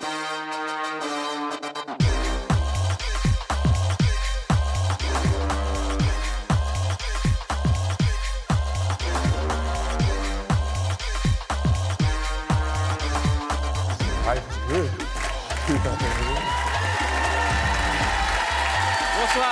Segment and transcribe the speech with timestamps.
[0.00, 0.16] Bonsoir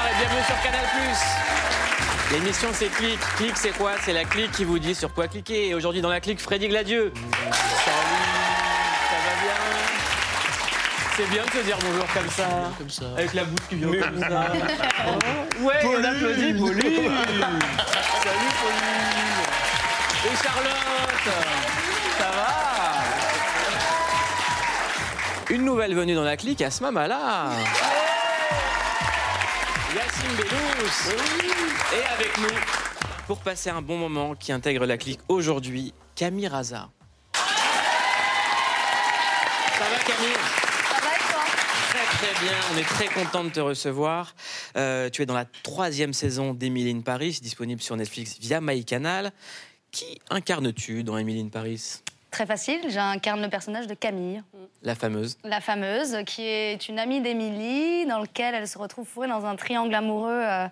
[0.06, 0.84] et bienvenue sur Canal+.
[2.32, 3.18] L'émission c'est Clic.
[3.36, 3.92] Clic c'est quoi?
[4.04, 5.68] C'est la clique qui vous dit sur quoi cliquer.
[5.68, 7.12] Et aujourd'hui dans la clique, Freddy Gladieux.
[7.14, 7.97] Salut,
[11.18, 12.46] C'est bien de se dire bonjour comme ça.
[12.78, 13.06] Comme ça.
[13.16, 14.52] Avec la bouche qui vient comme ça.
[15.60, 17.10] Ouais, on applaudit Pauline.
[18.22, 19.42] Salut Pauline.
[20.24, 21.28] Et Charlotte.
[22.18, 22.48] Ça va
[25.50, 27.48] Une nouvelle venue dans la clique, Asma Mala.
[29.96, 31.16] Yacine Bellous.
[31.96, 32.54] Et avec nous,
[33.26, 36.88] pour passer un bon moment, qui intègre la clique aujourd'hui, Camille Raza.
[37.34, 37.42] Ça
[39.84, 40.36] va Camille?
[42.42, 44.34] Bien, on est très content de te recevoir.
[44.76, 49.32] Euh, tu es dans la troisième saison d'Emily in Paris, disponible sur Netflix via MyCanal.
[49.90, 52.00] Qui incarnes-tu dans Emily in Paris?
[52.30, 54.42] Très facile, j'incarne le personnage de Camille,
[54.82, 55.38] La fameuse.
[55.44, 59.56] la fameuse, qui est une amie d'Émilie, dans lequel elle se retrouve fourrée dans un
[59.56, 60.66] triangle amoureux euh,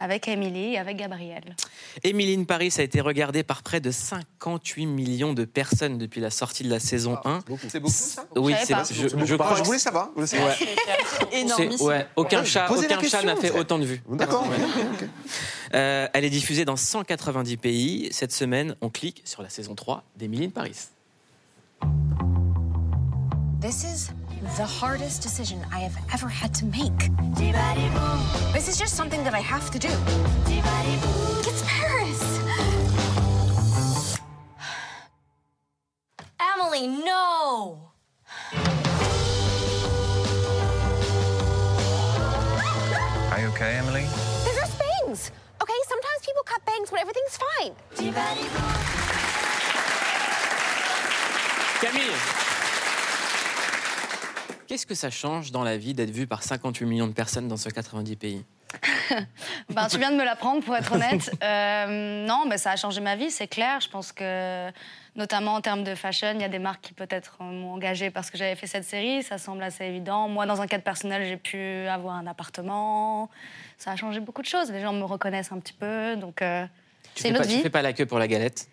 [0.00, 1.56] avec Émilie et avec Gabriel.
[2.04, 6.30] Emily in Paris a été regardée par près de 58 millions de personnes depuis la
[6.30, 7.40] sortie de la saison 1.
[7.68, 8.24] C'est beaucoup ça?
[8.36, 8.84] Oui, Je c'est pas.
[8.84, 10.08] je, je crois Je que voulais savoir.
[10.10, 10.54] je voulais savoir.
[10.56, 14.02] c'est- ouais, aucun chat, aucun chat n'a fait autant de vues.
[14.10, 14.46] D'accord.
[15.74, 18.08] Euh, elle est diffusée dans 190 pays.
[18.10, 20.88] Cette semaine, on clique sur la saison 3 d'Emily in Paris.
[23.60, 24.10] This is
[24.56, 27.10] the hardest decision I have ever had to make.
[28.52, 29.88] This is just something that I have to do.
[31.48, 32.40] It's Paris.
[36.40, 37.90] Emily, no.
[43.30, 44.06] Are you okay, Emily?
[44.44, 45.30] They're just bangs.
[45.62, 47.74] Okay, sometimes people cut bangs when everything's fine.
[51.80, 52.47] Camille
[54.68, 57.56] Qu'est-ce que ça change dans la vie d'être vue par 58 millions de personnes dans
[57.56, 58.44] ce 90 pays?
[59.70, 61.30] Ben, tu viens de me l'apprendre, pour être honnête.
[61.42, 63.80] Euh, non, ben, ça a changé ma vie, c'est clair.
[63.80, 64.70] Je pense que,
[65.16, 68.10] notamment en termes de fashion, il y a des marques qui peut-être euh, m'ont engagée
[68.10, 69.22] parce que j'avais fait cette série.
[69.22, 70.28] Ça semble assez évident.
[70.28, 71.58] Moi, dans un cadre personnel, j'ai pu
[71.88, 73.30] avoir un appartement.
[73.78, 74.70] Ça a changé beaucoup de choses.
[74.70, 76.16] Les gens me reconnaissent un petit peu.
[76.16, 76.66] Donc, euh,
[77.14, 77.62] Tu c'est fais une pas, autre tu vie.
[77.62, 78.68] fais pas la queue pour la galette?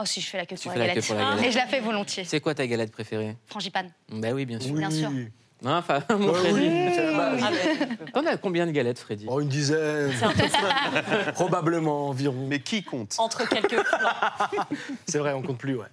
[0.00, 1.06] Oh, si, je fais la queue Tu pour fais la la queue galette.
[1.08, 1.44] pour la galette.
[1.46, 2.24] Et je la fais volontiers.
[2.24, 3.36] C'est quoi ta galette préférée?
[3.46, 4.74] Frangipane, Ben oui, bien sûr.
[4.74, 5.10] bien sûr.
[5.62, 6.68] Non, enfin, mon Freddy.
[6.94, 7.44] C'est la base.
[8.12, 10.12] T'en as combien de galettes, Freddy Oh, une dizaine.
[11.34, 12.46] Probablement environ.
[12.48, 13.16] Mais qui compte?
[13.18, 13.74] Entre quelques
[15.06, 15.86] C'est vrai, on compte plus, ouais.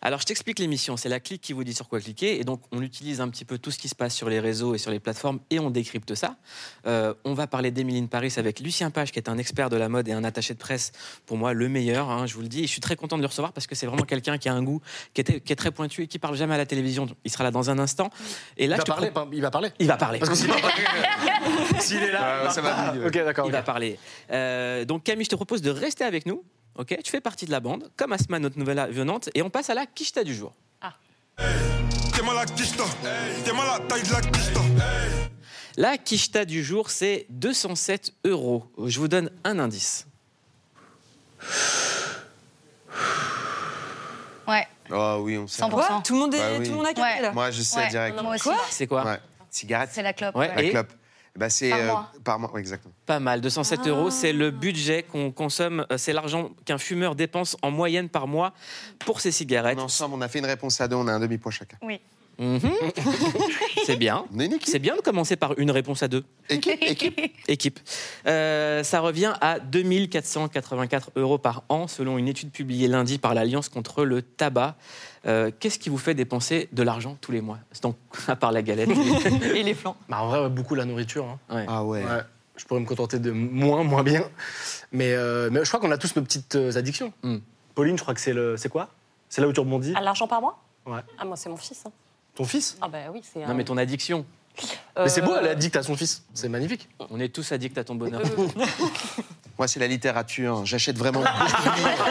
[0.00, 0.96] Alors, je t'explique l'émission.
[0.96, 2.40] C'est la clique qui vous dit sur quoi cliquer.
[2.40, 4.74] Et donc, on utilise un petit peu tout ce qui se passe sur les réseaux
[4.74, 6.36] et sur les plateformes et on décrypte ça.
[6.86, 9.76] Euh, on va parler d'Emily in Paris avec Lucien Page, qui est un expert de
[9.76, 10.92] la mode et un attaché de presse,
[11.26, 12.60] pour moi, le meilleur, hein, je vous le dis.
[12.60, 14.54] Et je suis très content de le recevoir parce que c'est vraiment quelqu'un qui a
[14.54, 14.80] un goût,
[15.12, 17.06] qui est, qui est très pointu et qui parle jamais à la télévision.
[17.24, 18.10] Il sera là dans un instant.
[18.56, 19.70] Et là, Il je te parler, pas- il va parler.
[19.78, 20.18] Il va parler.
[20.18, 20.50] Parce que s'il
[21.80, 22.24] s'il est là.
[22.44, 22.94] Euh, ça va.
[23.06, 23.46] Ok, d'accord.
[23.46, 23.98] Il va parler.
[24.30, 26.44] Euh, donc Camille, je te propose de rester avec nous.
[26.76, 29.68] Ok, tu fais partie de la bande, comme Asma, notre nouvelle venante, et on passe
[29.68, 30.52] à la quicheta du jour.
[31.36, 32.84] T'es mal à quicheta,
[33.44, 34.60] t'es mal à taille de la quicheta.
[35.76, 38.66] La quicheta du jour, c'est 207 euros.
[38.86, 40.06] Je vous donne un indice.
[44.46, 45.62] Ouais, Ah oui, on sait.
[45.62, 46.02] 100%.
[46.02, 46.64] Tout le monde, est, Bah oui.
[46.64, 47.22] tout le monde a capté Ouais.
[47.22, 47.32] là?
[47.32, 48.22] Moi, je sais Ouais, direct.
[48.22, 48.48] Moi aussi.
[48.70, 49.04] C'est quoi?
[49.04, 49.18] Ouais.
[49.50, 49.90] Cigarette.
[49.92, 50.34] C'est la clope.
[50.36, 50.62] Ouais, ouais.
[50.64, 50.92] La clope.
[51.34, 52.12] Bah, c'est Par euh, mois.
[52.24, 52.92] par mois, ouais, exactement.
[53.06, 57.56] Pas mal, 207 euros, c'est le budget qu'on consomme, euh, c'est l'argent qu'un fumeur dépense
[57.62, 58.52] en moyenne par mois
[58.98, 59.78] pour ses cigarettes.
[59.78, 61.78] On, ensemble, on a fait une réponse à deux, on a un demi-point chacun.
[61.80, 62.02] Oui.
[62.42, 62.70] Mhm.
[63.84, 64.24] c'est bien.
[64.34, 64.68] On est une équipe.
[64.68, 66.24] C'est bien de commencer par une réponse à deux.
[66.48, 67.20] Équipe, équipe.
[67.48, 67.80] Équipe.
[68.26, 73.68] Euh, ça revient à 2484 euros par an, selon une étude publiée lundi par l'Alliance
[73.68, 74.76] contre le tabac.
[75.26, 77.58] Euh, Qu'est-ce qui vous fait dépenser de l'argent tous les mois?
[77.82, 77.96] Donc,
[78.26, 78.90] à part la galette.
[79.54, 79.96] Et les flancs.
[80.08, 81.24] Bah, en vrai, ouais, beaucoup la nourriture.
[81.26, 81.38] hein.
[81.54, 81.64] Ouais.
[81.68, 82.02] Ah ouais.
[82.04, 82.20] Ouais.
[82.56, 84.24] Je pourrais me contenter de moins, moins bien.
[84.92, 87.12] Mais, euh, mais je crois qu'on a tous nos petites euh, addictions.
[87.22, 87.38] Hmm.
[87.74, 88.56] Pauline, je crois que c'est le.
[88.56, 88.88] C'est quoi?
[89.28, 89.94] C'est là où tu rebondis?
[89.96, 90.58] À l'argent par mois?
[90.84, 91.00] Ouais.
[91.18, 91.84] Ah, moi, c'est mon fils.
[91.86, 91.92] hein.
[92.34, 93.46] Ton fils Ah, bah oui, c'est.
[93.46, 94.24] Non, mais ton addiction.
[94.98, 96.24] Mais c'est beau, Euh, elle est addicte à son fils.
[96.34, 96.88] C'est magnifique.
[97.10, 98.20] On est tous addicts à ton bonheur.
[99.58, 100.64] Moi, c'est la littérature.
[100.66, 102.06] J'achète vraiment beaucoup de livres.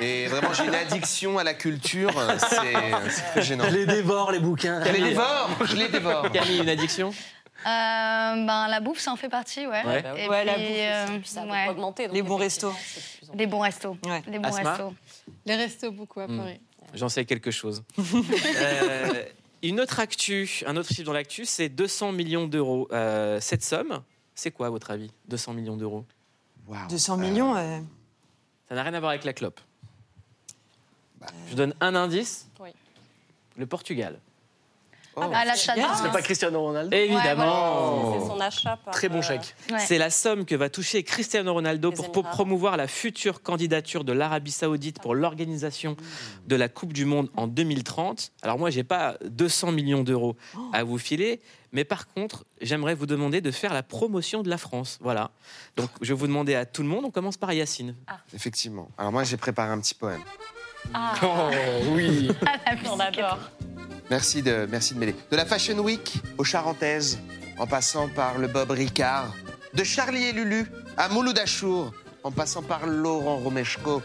[0.00, 2.10] Et vraiment, j'ai une addiction à la culture.
[2.38, 2.72] C'est
[3.10, 3.64] c'est très gênant.
[3.68, 4.82] Je les dévore, les bouquins.
[4.84, 5.50] Je les dévore.
[5.64, 6.30] Je les dévore.
[6.32, 7.08] Camille, une addiction?
[7.64, 9.84] Euh, ben, la bouffe, ça en fait partie, ouais.
[9.86, 10.02] Ouais.
[10.02, 11.68] bah Et ouais, la puis, bouffe, euh, aussi, puis ça va ouais.
[11.68, 12.06] augmenter.
[12.08, 12.92] donc Les bons effectivement, restos.
[12.94, 13.96] c'est de plus en Les bons restos.
[14.04, 14.22] Ouais.
[14.26, 14.70] Les bons Asma?
[14.70, 14.94] restos.
[15.46, 16.38] Les restos beaucoup à Hmm.
[16.38, 16.60] Paris.
[16.94, 17.82] J'en sais quelque chose.
[18.56, 19.24] Euh,
[19.62, 22.88] Une autre actu, un autre chiffre dans l'actu, c'est 200 millions d'euros.
[22.92, 24.02] Euh, cette somme,
[24.34, 26.04] c'est quoi à votre avis 200 millions d'euros?
[26.88, 27.54] 200 millions.
[27.56, 27.78] euh,
[28.68, 29.60] Ça n'a rien à voir avec la clope.
[31.48, 32.48] Je donne un indice.
[32.58, 32.70] Oui.
[33.56, 34.18] Le Portugal.
[35.16, 38.18] Ah, l'achat d'un- Ce pas Cristiano Ronaldo Évidemment.
[38.20, 38.94] C'est son achat par.
[38.94, 39.54] Très bon euh, chèque.
[39.70, 39.78] Ouais.
[39.78, 42.30] C'est la somme que va toucher Cristiano Ronaldo Les pour, Émirats.
[42.30, 45.96] promouvoir la future candidature de l'Arabie Saoudite pour l'organisation
[46.46, 48.32] de la Coupe du Monde en 2030.
[48.42, 50.36] Alors moi, j'ai pas 200 millions d'euros
[50.72, 51.40] à vous filer,
[51.72, 54.98] mais par contre, j'aimerais vous demander de faire la promotion de la France.
[55.02, 55.30] Voilà.
[55.76, 57.04] Donc je vais vous demander à tout le monde.
[57.04, 57.94] On commence par Yacine.
[58.34, 58.88] Effectivement.
[58.98, 60.20] Alors moi, j'ai préparé un petit poème.
[60.94, 61.50] Ah, Oh
[61.94, 62.28] oui.
[62.90, 63.38] on adore.
[64.12, 65.16] Merci de, merci de m'aider.
[65.30, 67.18] De la Fashion Week aux Charentaises,
[67.56, 69.32] en passant par le Bob Ricard,
[69.72, 70.66] de Charlie et Lulu
[70.98, 71.90] à Mouloud Achour,
[72.22, 74.02] en passant par Laurent Romeshko,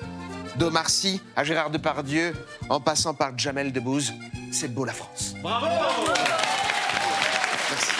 [0.55, 2.33] d'Omar Sy à Gérard Depardieu,
[2.69, 4.13] en passant par Jamel Debbouze.
[4.53, 5.33] C'est beau la France.
[5.41, 5.65] Bravo
[7.69, 7.91] Merci.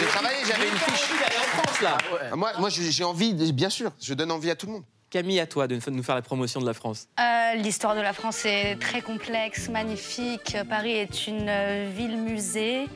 [0.00, 1.10] J'ai travaillé, j'avais une fiche.
[1.38, 1.98] en France là.
[2.34, 4.84] Moi, moi j'ai envie, de- bien sûr, je donne envie à tout le monde.
[5.10, 7.06] Camille, à toi de nous faire la promotion de la France.
[7.20, 10.56] Euh, L'histoire de la France est très complexe, magnifique.
[10.68, 11.50] Paris est une
[11.94, 12.86] ville-musée.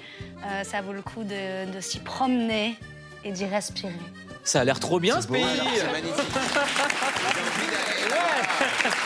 [0.44, 2.76] Euh, ça vaut le coup de, de s'y promener
[3.24, 3.92] et d'y respirer.
[4.42, 5.44] Ça a l'air trop bien ce Beau, pays.
[5.76, 6.14] C'est magnifique.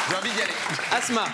[0.09, 0.53] J'ai envie d'y aller.
[0.97, 1.25] Asma.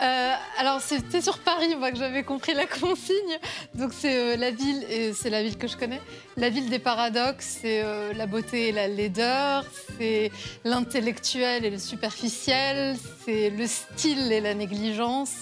[0.00, 3.36] Euh, alors c'était sur Paris moi que j'avais compris la consigne.
[3.74, 6.00] Donc c'est euh, la ville et c'est la ville que je connais.
[6.36, 9.64] La ville des paradoxes, c'est euh, la beauté et la laideur,
[9.98, 10.30] c'est
[10.64, 15.32] l'intellectuel et le superficiel, c'est le style et la négligence.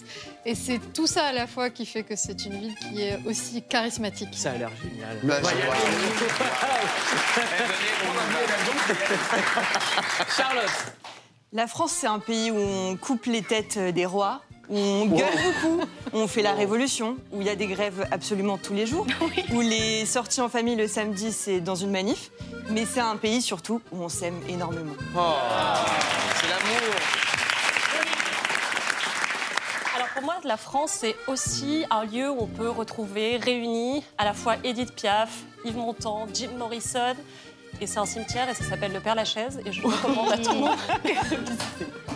[0.46, 3.18] Et c'est tout ça à la fois qui fait que c'est une ville qui est
[3.26, 4.30] aussi charismatique.
[4.32, 5.18] Ça a l'air génial.
[5.22, 5.46] Bah, je-
[10.36, 10.70] Charlotte.
[11.52, 15.26] La France, c'est un pays où on coupe les têtes des rois, où on gueule
[15.44, 15.80] beaucoup,
[16.12, 19.06] où on fait la révolution, où il y a des grèves absolument tous les jours,
[19.52, 22.30] où les sorties en famille le samedi, c'est dans une manif.
[22.70, 24.94] Mais c'est un pays surtout où on s'aime énormément.
[25.16, 25.20] Oh,
[26.40, 26.96] c'est l'amour.
[29.94, 34.24] Alors pour moi, la France, c'est aussi un lieu où on peut retrouver réunis à
[34.24, 35.30] la fois Edith Piaf,
[35.64, 37.14] Yves Montand, Jim Morrison.
[37.80, 39.60] Et c'est un cimetière et ça s'appelle le Père Lachaise.
[39.64, 40.78] Et je recommande à tout le monde.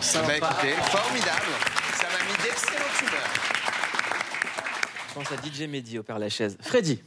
[0.01, 1.51] Bah écoutez, formidable.
[1.95, 2.90] Ça m'a mis d'excellente humeur.
[5.09, 6.57] Je pense à DJ Mehdi au Père Lachaise.
[6.61, 7.01] Freddy.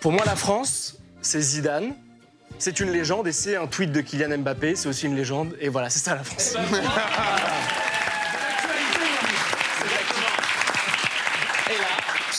[0.00, 1.94] Pour moi, la France, c'est Zidane.
[2.58, 4.76] C'est une légende et c'est un tweet de Kylian Mbappé.
[4.76, 5.56] C'est aussi une légende.
[5.60, 6.56] Et voilà, c'est ça la France.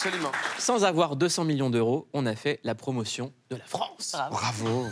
[0.05, 0.33] Absolument.
[0.59, 4.17] Sans avoir 200 millions d'euros, on a fait la promotion de la France.
[4.31, 4.87] Bravo.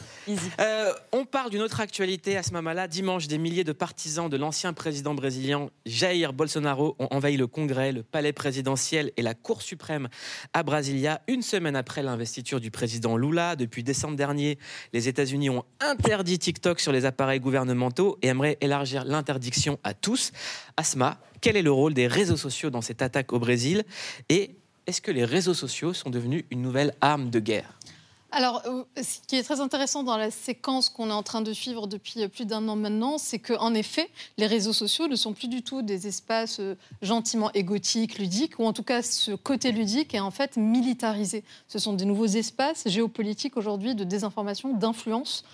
[0.61, 2.87] Euh, on parle d'une autre actualité à ce moment-là.
[2.87, 7.91] Dimanche, des milliers de partisans de l'ancien président brésilien Jair Bolsonaro ont envahi le Congrès,
[7.91, 10.07] le palais présidentiel et la Cour suprême
[10.53, 13.57] à Brasilia, une semaine après l'investiture du président Lula.
[13.57, 14.59] Depuis décembre dernier,
[14.93, 20.31] les États-Unis ont interdit TikTok sur les appareils gouvernementaux et aimeraient élargir l'interdiction à tous.
[20.77, 23.83] Asma, quel est le rôle des réseaux sociaux dans cette attaque au Brésil?
[24.29, 24.60] Et
[24.91, 27.79] est-ce que les réseaux sociaux sont devenus une nouvelle arme de guerre?
[28.33, 31.53] Alors, euh, ce qui est très intéressant dans la séquence qu'on est en train de
[31.53, 35.31] suivre depuis euh, plus d'un an maintenant, c'est qu'en effet, les réseaux sociaux ne sont
[35.31, 39.71] plus du tout des espaces euh, gentiment égotiques, ludiques, ou en tout cas, ce côté
[39.71, 41.45] ludique est en fait militarisé.
[41.69, 45.45] Ce sont des nouveaux espaces géopolitiques aujourd'hui de désinformation, d'influence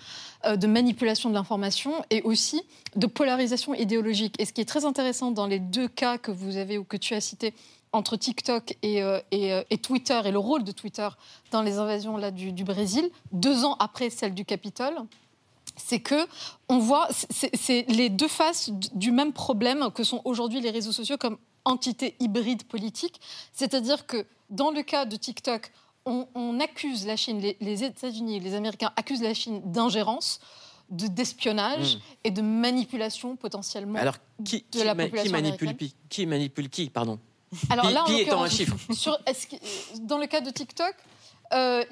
[0.44, 2.62] de manipulation de l'information et aussi
[2.94, 4.36] de polarisation idéologique.
[4.38, 6.96] Et ce qui est très intéressant dans les deux cas que vous avez ou que
[6.96, 7.54] tu as cités
[7.92, 11.08] entre TikTok et, euh, et, euh, et Twitter et le rôle de Twitter
[11.50, 14.94] dans les invasions là, du, du Brésil, deux ans après celle du Capitole,
[15.76, 16.26] c'est que
[16.68, 21.16] on voit, c'est- les deux faces du- même problème que sont aujourd'hui les réseaux sociaux
[21.18, 23.20] comme entité hybride politique.
[23.52, 25.70] C'est-à-dire que dans le cas de TikTok,
[26.06, 30.40] on, on accuse la Chine, les, les États-Unis et les Américains accusent la Chine d'ingérence,
[30.90, 32.00] de d'espionnage Mm.
[32.24, 33.98] et de manipulation potentiellement.
[33.98, 35.88] Alors, qui, de qui la ma- qui population manipule américaine.
[36.08, 37.18] qui Qui manipule qui Pardon?
[37.70, 38.76] Alors Pi- là, en pi étant un chiffre?
[38.92, 39.56] sur- est-ce que-
[40.00, 40.94] dans le cas de TikTok,
[41.54, 41.82] euh,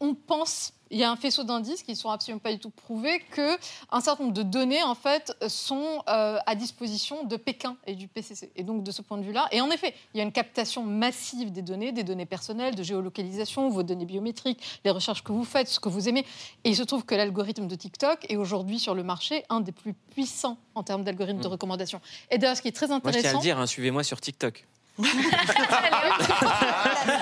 [0.00, 2.68] on pense, il y a un faisceau d'indices qui ne sont absolument pas du tout
[2.68, 3.56] prouvés, que
[3.90, 8.06] un certain nombre de données en fait sont euh, à disposition de Pékin et du
[8.06, 8.52] PCC.
[8.54, 10.84] Et donc de ce point de vue-là, et en effet, il y a une captation
[10.84, 15.44] massive des données, des données personnelles, de géolocalisation, vos données biométriques, les recherches que vous
[15.44, 16.26] faites, ce que vous aimez.
[16.64, 19.72] Et il se trouve que l'algorithme de TikTok est aujourd'hui sur le marché un des
[19.72, 22.00] plus puissants en termes d'algorithme de recommandation.
[22.30, 23.38] Et d'ailleurs, ce qui est très Moi, je tiens à intéressant.
[23.38, 24.66] le dire, hein, suivez-moi sur TikTok.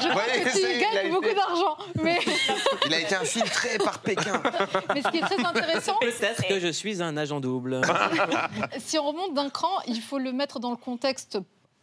[0.02, 1.76] Je crois Ouais, que tu gagnes été- beaucoup d'argent.
[2.02, 2.18] Mais,
[2.87, 4.42] Il a été infiltré par Pékin.
[4.95, 7.80] mais ce qui est très intéressant, Peut-être que je suis un agent double.
[8.78, 11.38] si on remonte d'un cran, il faut le mettre dans le contexte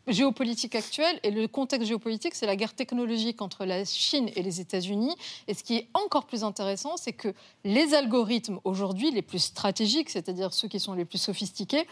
[0.07, 4.59] géopolitique actuelle et le contexte géopolitique, c'est la guerre technologique entre la Chine et les
[4.59, 5.15] États-Unis.
[5.47, 7.33] Et ce qui est encore plus intéressant, c'est que
[7.63, 11.87] les algorithmes aujourd'hui les plus stratégiques, c'est-à-dire ceux qui sont les plus sophistiqués,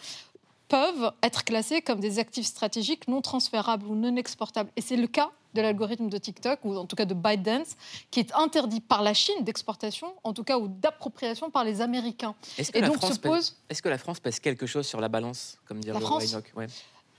[0.71, 4.69] peuvent être classés comme des actifs stratégiques non transférables ou non exportables.
[4.77, 7.75] Et c'est le cas de l'algorithme de TikTok, ou en tout cas de ByteDance,
[8.09, 12.35] qui est interdit par la Chine d'exportation, en tout cas, ou d'appropriation par les Américains.
[12.57, 13.55] Est-ce que, Et la donc France se pèse- pose...
[13.69, 16.33] est-ce que la France pèse quelque chose sur la balance, comme dirait La le France
[16.55, 16.67] Ouais.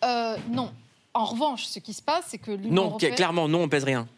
[0.05, 0.73] Euh, non.
[1.13, 3.15] En revanche, ce qui se passe, c'est que l'Union Non, européenne...
[3.17, 4.09] clairement, non, on pèse rien.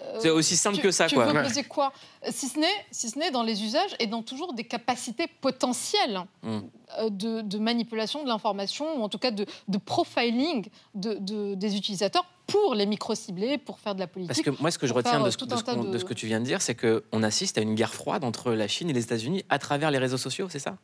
[0.00, 1.26] Euh, C'est aussi simple tu- que ça, tu quoi.
[1.26, 1.92] veux peser quoi?
[2.30, 6.20] Si ce, n'est, si ce n'est dans les usages et dans toujours des capacités potentielles
[6.42, 6.58] Mm.
[6.98, 11.54] euh, de, de manipulation de l'information, ou en tout cas de, de profiling de, de-
[11.54, 14.44] des utilisateurs pour les micro-ciblés, pour faire de la politique.
[14.44, 15.84] Parce que moi, ce que je retiens de euh, ce, de un ce tas qu'on-
[15.84, 18.24] de- de ce que tu viens de dire, c'est qu'on assiste à une guerre froide
[18.24, 20.76] entre la Chine et les États-Unis à travers les réseaux sociaux, c'est ça?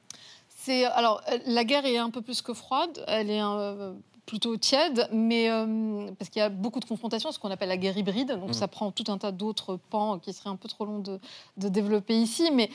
[0.49, 3.93] C'est alors la guerre est un peu plus que froide, elle est euh,
[4.27, 7.77] plutôt tiède, mais euh, parce qu'il y a beaucoup de confrontations, ce qu'on appelle la
[7.77, 8.39] guerre hybride.
[8.41, 8.55] Donc Mm.
[8.55, 11.21] ça prend tout un tas d'autres pans qui seraient un peu trop long de,
[11.57, 12.71] de développer ici, mais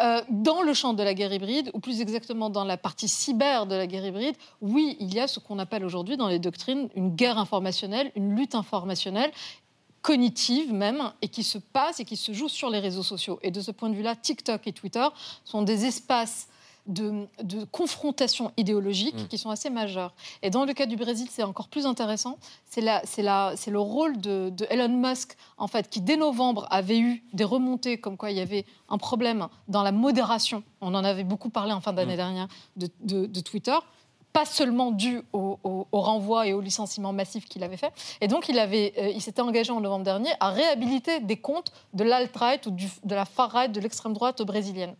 [0.00, 3.66] euh, dans le champ de la guerre hybride, ou plus exactement dans la partie cyber
[3.66, 6.88] de la guerre hybride, oui, il y a ce qu'on appelle aujourd'hui dans les doctrines
[6.96, 9.30] une guerre informationnelle, une lutte informationnelle
[10.02, 13.38] cognitive même, et qui se passe et qui se joue sur les réseaux sociaux.
[13.42, 15.06] Et de ce point de vue-là, TikTok et Twitter
[15.44, 16.48] sont des espaces
[16.86, 19.28] de, de confrontation idéologique Mm.
[19.28, 20.14] qui sont assez majeurs.
[20.42, 22.38] Et dans le cas du Brésil, c'est encore plus intéressant.
[22.66, 27.44] C'est le rôle de, de Elon Musk, en fait, qui dès novembre avait eu des
[27.44, 30.62] remontées comme quoi il y avait un problème dans la modération.
[30.80, 32.16] On en avait beaucoup parlé en fin d'année Mm.
[32.16, 33.76] dernière de, de- de Twitter.
[34.34, 37.92] Pas seulement dû au, au- au renvoi et au licenciement massif qu'il avait fait.
[38.20, 41.70] Et donc, il, avait, euh, il s'était engagé en novembre dernier à réhabiliter des comptes
[41.92, 44.96] de l'alt-right ou du- de la far-right, de l'extrême droite brésilienne.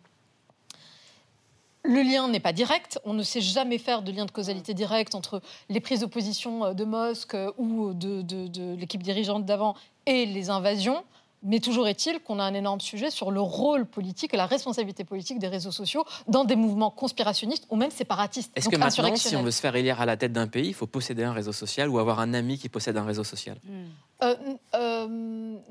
[1.85, 2.99] Le lien n'est pas direct.
[3.05, 6.65] On ne sait jamais faire de lien de causalité direct entre les prises de position
[6.65, 9.75] euh, de Musk euh, ou de, de- de l'équipe dirigeante d'avant
[10.07, 11.05] et les invasions.
[11.47, 15.05] Mais toujours est-il qu'on a un énorme sujet sur le rôle politique et la responsabilité
[15.05, 18.51] politique des réseaux sociaux dans des mouvements conspirationnistes ou même séparatistes.
[18.57, 20.73] Est-ce que maintenant, si on veut se faire élire à la tête d'un pays, il
[20.75, 23.59] faut posséder un réseau social ou avoir un ami qui possède un réseau social?
[24.23, 24.35] Euh,
[24.75, 25.07] euh,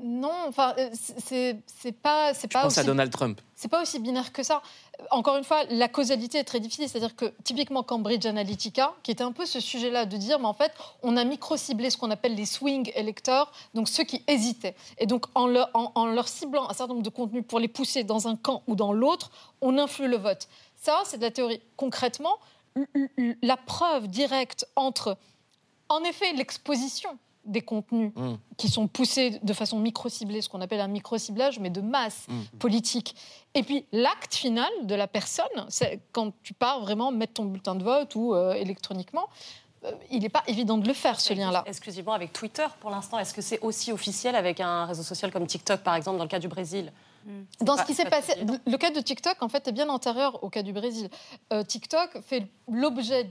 [0.00, 1.60] non, enfin, euh, c'est-
[2.00, 3.40] pas, c'est Je pas pense à Donald Trump.
[3.56, 4.62] C'est pas aussi binaire que ça.
[5.10, 6.88] Encore une fois, la causalité est très difficile.
[6.88, 10.54] C'est-à-dire que typiquement Cambridge Analytica, qui était un peu ce sujet-là de dire, mais en
[10.54, 14.74] fait, on a micro-ciblé ce qu'on appelle les swing électeurs, donc ceux qui hésitaient.
[14.98, 18.04] Et donc en leur, en- leur ciblant un certain nombre de contenus pour les pousser
[18.04, 19.30] dans un camp ou dans l'autre,
[19.60, 20.48] on influe le vote.
[20.76, 21.60] Ça, c'est de la théorie.
[21.76, 22.36] Concrètement,
[23.42, 25.16] la preuve directe entre,
[25.88, 28.34] en effet, l'exposition des contenus Mm.
[28.56, 32.58] qui sont poussés de façon micro-ciblée, ce qu'on appelle un micro-ciblage, mais de masse Mm.
[32.58, 33.14] politique.
[33.54, 37.74] Et puis l'acte final de la personne, c'est quand tu pars vraiment mettre ton bulletin
[37.74, 39.28] de vote ou euh, électroniquement,
[39.84, 41.62] euh, il n'est pas évident de le faire, ce lien-là.
[41.66, 43.18] Exclusivement avec Twitter pour l'instant?
[43.18, 46.28] Est-ce que c'est aussi officiel avec un réseau social comme TikTok, par exemple, dans le
[46.30, 46.90] cas du Brésil?
[47.60, 48.34] Dans ce qui s'est pas passé,
[48.66, 51.08] le cas de TikTok, en fait, est bien antérieur au cas du Brésil.
[51.52, 53.28] Euh, TikTok fait l'objet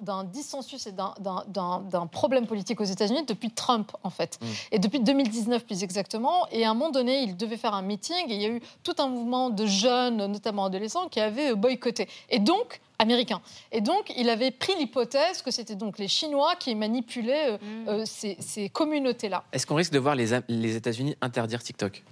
[0.00, 4.38] d'un dissensus et d'un- problème politique aux États-Unis depuis Trump, en fait.
[4.40, 4.46] Mm.
[4.72, 6.46] Et depuis 2019, plus exactement.
[6.50, 8.60] Et à un moment donné, il devait faire un meeting et il y a eu
[8.82, 12.08] tout un mouvement de jeunes, notamment adolescents, qui avaient euh, boycotté.
[12.30, 13.40] Et donc, américains.
[13.72, 17.58] Et donc, il avait pris l'hypothèse que c'était donc les Chinois qui manipulaient euh,
[17.88, 19.44] euh, ces, ces communautés-là.
[19.52, 22.02] Est-ce qu'on risque de voir les États-Unis interdire TikTok?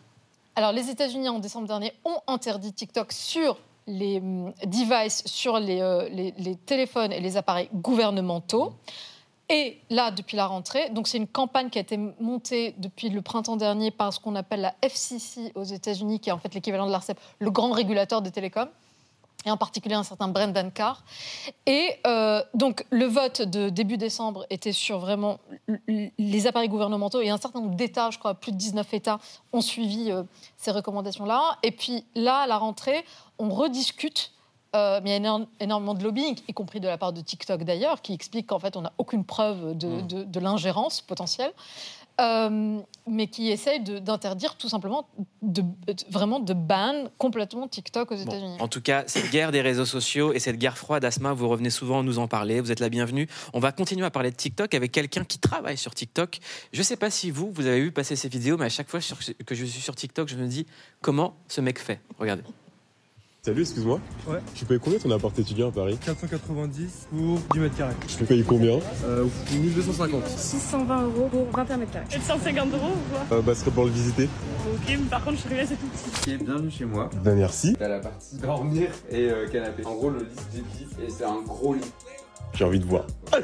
[0.55, 3.57] Alors, les États-Unis, en décembre dernier, ont interdit TikTok sur
[3.87, 8.73] les hum, devices, sur les, euh, les- les téléphones et les appareils gouvernementaux.
[9.49, 13.21] Et là, depuis la rentrée, donc c'est une campagne qui a été montée depuis le
[13.23, 16.87] printemps dernier par ce qu'on appelle la FCC aux États-Unis, qui est en fait l'équivalent
[16.87, 18.69] de l'ARCEP, le grand régulateur des télécoms,
[19.45, 21.03] et en particulier un certain Brendan Carr.
[21.67, 25.39] Et euh, donc le vote de début décembre était sur vraiment
[26.19, 29.19] les appareils gouvernementaux et un certain nombre d'États, je crois plus de 19 États,
[29.53, 30.23] ont suivi euh,
[30.57, 31.59] ces recommandations-là.
[31.63, 33.05] Et puis là, à la rentrée,
[33.39, 34.33] on rediscute.
[34.75, 37.63] euh, mais il y a énormément de lobbying, y compris de la part de TikTok
[37.65, 40.07] d'ailleurs, qui explique qu'en fait, on n'a aucune preuve de, Mm.
[40.07, 41.53] de- de l'ingérence potentielle,
[42.21, 45.09] euh, mais qui essaye d'interdire tout simplement,
[45.43, 45.67] de, de-
[46.11, 48.57] vraiment de ban complètement TikTok aux Bon, États-Unis.
[48.61, 51.71] En tout cas, cette guerre des réseaux sociaux et cette guerre froide, Asma, vous revenez
[51.71, 52.61] souvent nous en parler.
[52.61, 53.29] Vous êtes la bienvenue.
[53.53, 56.39] On va continuer à parler de TikTok avec quelqu'un qui travaille sur TikTok.
[56.73, 58.89] Je ne sais pas si vous, vous avez vu passer ces vidéos, mais à chaque
[58.89, 59.01] fois
[59.47, 60.67] que je suis sur TikTok, je me dis
[61.01, 62.01] comment ce mec fait?
[62.19, 62.43] Regardez.
[63.45, 63.99] Salut, excuse-moi.
[64.29, 64.39] Ouais.
[64.55, 67.95] Tu payes combien ton appart étudiant à Paris 490 pour 10 mètres carrés.
[68.07, 70.25] Je peux payer combien Euh, 1250.
[70.29, 72.07] 620 euros pour 21 mètres carrés.
[72.09, 74.29] 750 euros ou quoi euh, Bah, ce serait pour le visiter.
[74.73, 76.35] Ok, mais par contre, je suis c'est tout petit.
[76.37, 77.11] Ok, bienvenue chez moi.
[77.25, 77.75] Bah, merci.
[77.77, 79.85] T'as la partie dormir et euh, canapé.
[79.87, 81.81] En gros, le lit petits et c'est un gros lit.
[82.55, 83.07] J'ai envie de voir.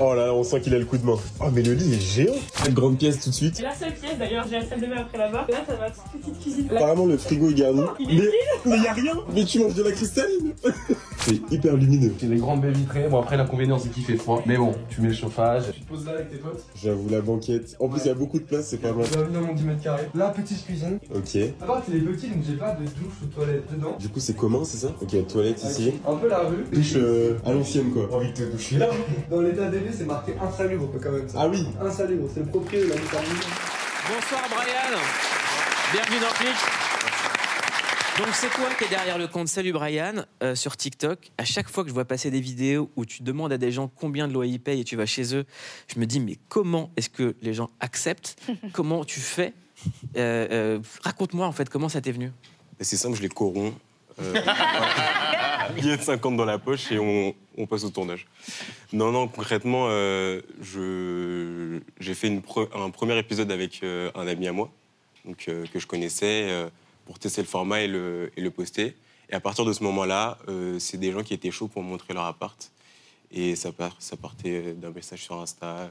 [0.00, 1.16] Oh là là, on sent qu'il a le coup de main.
[1.40, 2.34] Oh, mais le lit est géant.
[2.54, 3.56] Cette grande pièce tout de suite.
[3.56, 5.46] C'est la seule pièce d'ailleurs, j'ai la salle de bain après là-bas.
[5.48, 6.68] Là, t'as ma petite cuisine.
[6.68, 6.78] Là.
[6.78, 7.82] Apparemment, le frigo est garni.
[8.00, 8.32] Il est Mais vide
[8.64, 9.12] mais y a rien.
[9.32, 10.52] Mais tu manges de la cristalline.
[11.18, 12.12] C'est hyper lumineux.
[12.18, 13.08] C'est des grandes baies vitrées.
[13.08, 14.42] Bon, après, l'inconvénient, c'est qu'il fait froid.
[14.44, 15.62] Mais bon, tu mets le chauffage.
[15.72, 16.62] Tu te poses là avec tes potes.
[16.74, 17.76] J'avoue, la banquette.
[17.80, 19.06] En plus, il y a beaucoup de place, c'est pas mal.
[19.10, 20.08] Bienvenue dans mon 10 mètres carrés.
[20.14, 20.98] Là, petite cuisine.
[21.14, 21.38] Ok.
[21.62, 23.96] À part qu'il est petit, donc j'ai pas de douche ou toilette dedans.
[23.98, 24.88] Du coup, c'est commun, c'est ça?
[25.00, 25.94] Ok, toilette ici.
[26.06, 26.66] Un peu la rue.
[26.70, 28.06] Douche euh, à l'ancienne, quoi.
[28.14, 28.88] Envie de te doucher là.
[29.30, 31.28] Dans l'état des c'est marqué insalubre quand même.
[31.28, 31.38] Ça.
[31.42, 31.66] Ah oui.
[31.80, 33.20] Insalubre, c'est le propriétaire de la.
[34.08, 35.00] Bonsoir Brian.
[35.92, 36.56] Bienvenue dans Click.
[38.18, 41.30] Donc c'est toi qui es derrière le compte Salut Brian euh, sur TikTok.
[41.36, 43.88] À chaque fois que je vois passer des vidéos où tu demandes à des gens
[43.88, 45.44] combien de loyer ils payent et tu vas chez eux,
[45.92, 48.36] je me dis mais comment est-ce que les gens acceptent?
[48.72, 49.52] Comment tu fais?
[50.16, 52.30] Euh, euh, Raconte-moi en fait comment ça t'est venu?
[52.80, 53.74] C'est simple, je les corromps.
[54.20, 54.34] Euh.
[55.70, 58.26] Billet de 50 dans la poche et on, passe au tournage.
[58.92, 60.40] Non, non, concrètement, euh,
[62.00, 62.42] j'ai fait
[62.74, 64.70] un premier épisode avec euh, un ami à moi,
[65.24, 66.68] donc, euh, que je connaissais,
[67.06, 68.96] pour tester le format et le, et le poster.
[69.30, 70.38] Et à partir de ce moment-là,
[70.78, 72.70] c'est des gens qui étaient chauds pour montrer leur appart.
[73.30, 75.90] Et ça partait d'un message sur Insta.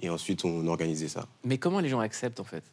[0.00, 1.26] Et ensuite, on organisait ça.
[1.44, 2.64] Mais comment les gens acceptent en fait?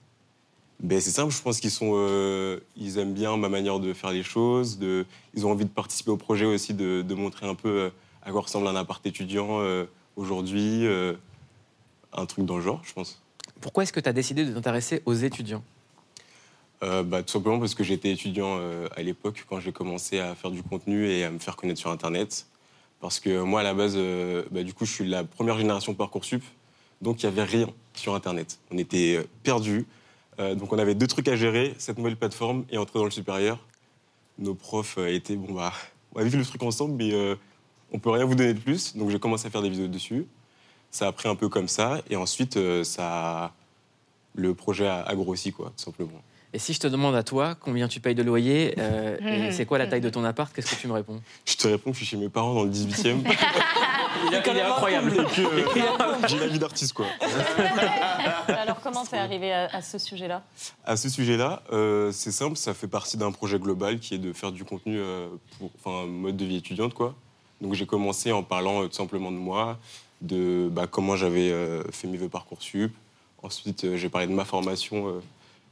[0.82, 4.12] Ben, c'est simple, je pense qu'ils sont, euh, ils aiment bien ma manière de faire
[4.12, 4.80] les choses.
[4.80, 7.90] De, ils ont envie de participer au projet aussi, de, de montrer un peu euh,
[8.24, 9.86] à quoi ressemble un appart étudiant euh,
[10.16, 11.14] aujourd'hui, euh,
[12.14, 13.22] un truc dans le genre, je pense.
[13.62, 15.64] Pourquoi est-ce que tu as décidé de t'intéresser aux étudiants?
[16.82, 18.60] Bah, tout simplement parce que j'étais étudiant
[18.96, 21.92] à l'époque quand j'ai commencé à faire du contenu et à me faire connaître sur
[21.92, 22.48] Internet.
[23.00, 23.96] Parce que moi, à la base,
[24.50, 26.44] bah, du coup, je suis la première génération Parcoursup,
[27.00, 28.58] donc il n'y avait rien sur Internet.
[28.72, 29.86] On était perdus.
[30.42, 33.12] Euh, donc on avait deux trucs à gérer, cette nouvelle plateforme et entrer dans le
[33.12, 33.60] supérieur.
[34.40, 35.72] Nos profs euh, étaient, bon bah,
[36.14, 37.36] on va vivre le truc ensemble, mais euh,
[37.92, 38.96] on peut rien vous donner de plus.
[38.98, 40.26] Donc j'ai commencé à faire des vidéos dessus.
[40.90, 43.06] Ça a pris un peu comme ça, et ensuite, euh, ça
[43.46, 43.52] a-
[44.34, 46.22] le projet a, a grossi, quoi, tout simplement.
[46.54, 49.66] Et si je te demande à toi combien tu payes de loyer euh, et c'est
[49.66, 51.22] quoi la taille de ton appart, qu'est-ce que tu me réponds?
[51.46, 53.20] Je te réponds que je suis chez mes parents dans le 18e.
[54.28, 55.26] Il est, il est incroyable.
[56.28, 57.06] J'ai la vie d'artiste, quoi.
[58.48, 60.44] Alors, comment t'es arrivé à, à ce sujet-là
[60.86, 64.34] À ce sujet-là, euh, c'est simple, ça fait partie d'un projet global qui est de
[64.34, 67.16] faire du contenu euh, pour, enfin, mode de vie étudiante, quoi.
[67.62, 69.78] Donc j'ai commencé en parlant euh, tout simplement de moi,
[70.22, 72.94] de bah, comment j'avais euh, fait mes vœux parcoursup.
[73.44, 75.22] Ensuite, euh, j'ai parlé de ma formation euh,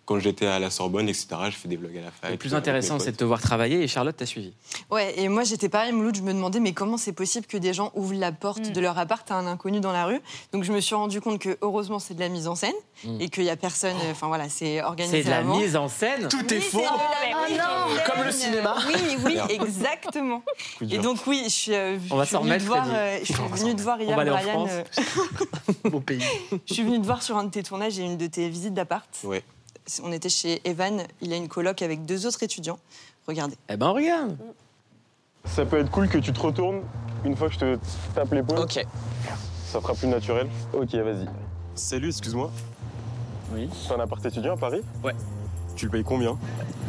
[0.09, 1.27] quand j'étais à la Sorbonne, etc.
[1.45, 2.31] J'ai fait des vlogs à la fac.
[2.31, 4.53] Le plus intéressant, c'est de te voir travailler et Charlotte t'a suivi.
[4.89, 7.73] Ouais, et moi j'étais pareil, Mouloud, je me demandais mais comment c'est possible que des
[7.73, 10.19] gens ouvrent la porte de leur appart à un inconnu dans la rue?
[10.51, 12.73] Donc je me suis rendu compte que heureusement c'est de la mise en scène
[13.05, 13.21] Mm.
[13.21, 15.57] et qu'il y a personne, enfin voilà, c'est organisé C'est de la avant.
[15.57, 16.27] mise en scène?
[16.27, 16.79] Tout est Oui, faux.
[16.79, 18.03] en scène.
[18.05, 18.75] Comme le cinéma.
[18.87, 20.43] Oui, oui, exactement.
[20.81, 22.87] Et donc oui, je suis, euh, On va je suis s'en venue remettre, te voir,
[22.91, 24.41] euh, je suis venue te voir On hier, Brian.
[24.41, 24.69] France.
[25.85, 26.21] euh, pays.
[26.67, 28.73] je suis venue te voir sur un de tes tournages et une de tes visites
[28.73, 29.07] d'appart.
[29.23, 29.43] Ouais.
[30.03, 32.79] On était chez Evan, il a une coloc avec deux autres étudiants.
[33.27, 33.55] Regardez.
[33.69, 34.37] Eh ben regarde
[35.45, 36.81] Ça peut être cool que tu te retournes
[37.25, 37.79] une fois que je te
[38.15, 38.59] tape l'épaule.
[38.59, 38.85] Ok.
[39.65, 40.47] Ça fera plus naturel.
[40.73, 41.27] Ok, vas-y.
[41.75, 42.51] Salut, excuse-moi.
[43.53, 43.69] Oui.
[43.73, 44.81] C'est un appart étudiant à Paris?
[45.03, 45.15] Ouais.
[45.79, 46.37] Tu le payes combien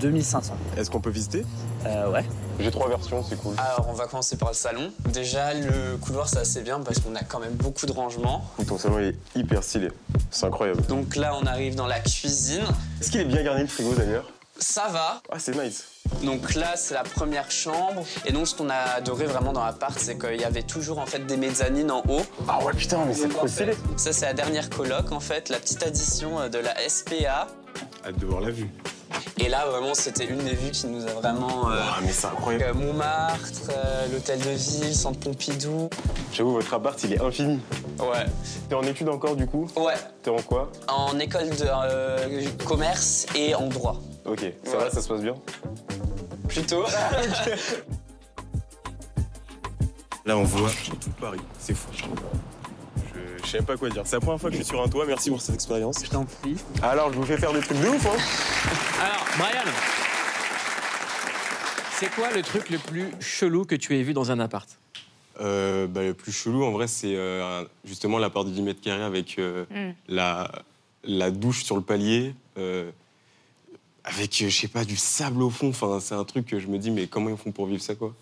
[0.00, 0.52] 2500.
[0.76, 1.44] Est-ce qu'on peut visiter
[1.86, 2.24] Euh, ouais.
[2.58, 3.54] J'ai trois versions, c'est cool.
[3.56, 4.90] Alors, on va commencer par le salon.
[5.12, 8.44] Déjà, le couloir, c'est assez bien parce qu'on a quand même beaucoup de rangements.
[8.66, 9.92] Ton salon est hyper stylé.
[10.32, 10.84] C'est incroyable.
[10.86, 12.64] Donc là, on arrive dans la cuisine.
[13.00, 14.28] Est-ce qu'il est bien garni le frigo d'ailleurs?
[14.58, 15.22] Ça va.
[15.30, 15.84] Ah, c'est nice.
[16.24, 18.02] Donc là, c'est la première chambre.
[18.26, 21.06] Et donc, ce qu'on a adoré vraiment dans l'appart, c'est qu'il y avait toujours en
[21.06, 22.22] fait des mezzanines en haut.
[22.48, 23.74] Ah ouais, putain, mais c'est trop stylé.
[23.96, 27.46] Ça, c'est la dernière coloc en fait, la petite addition euh, de la SPA.
[28.06, 28.68] Hâte de voir la vue.
[29.38, 31.70] Et là, vraiment, c'était une des vues qui nous a vraiment.
[31.70, 32.64] euh, Ah, mais c'est incroyable.
[32.64, 35.88] euh, Montmartre, euh, l'hôtel de ville, Centre Pompidou.
[36.32, 37.60] J'avoue, votre appart, il est infini.
[37.98, 38.26] Ouais.
[38.68, 39.94] T'es en études encore du coup Ouais.
[40.22, 44.00] T'es en quoi En école de euh, commerce et en droit.
[44.24, 44.84] Ok, ça Ouais.
[44.84, 45.34] va, ça se passe bien
[46.48, 46.84] Plutôt.
[50.26, 50.68] Là, on voit
[51.00, 51.40] tout Paris.
[51.58, 51.88] C'est fou.
[53.50, 54.02] Je, sais même pas quoi dire.
[54.04, 55.04] C'est la première fois que je suis sur un toit.
[55.06, 56.04] Merci pour cette expérience.
[56.04, 56.54] Je t'en prie.
[56.82, 58.16] Alors, je vous fais faire des trucs de ouf, hein
[59.02, 59.72] Alors, Brian
[61.94, 64.68] C'est quoi le truc le plus chelou que tu aies vu dans un appart?
[65.40, 68.80] Euh, bah, le plus chelou, en vrai, c'est euh, justement la part de 10 mètres
[68.80, 69.94] carrés avec euh, Mm.
[70.06, 70.52] la,
[71.02, 72.88] la douche sur le palier, euh,
[74.04, 75.70] avec, je sais pas, du sable au fond.
[75.70, 77.96] Enfin, c'est un truc que je me dis, mais comment ils font pour vivre ça,
[77.96, 78.14] quoi?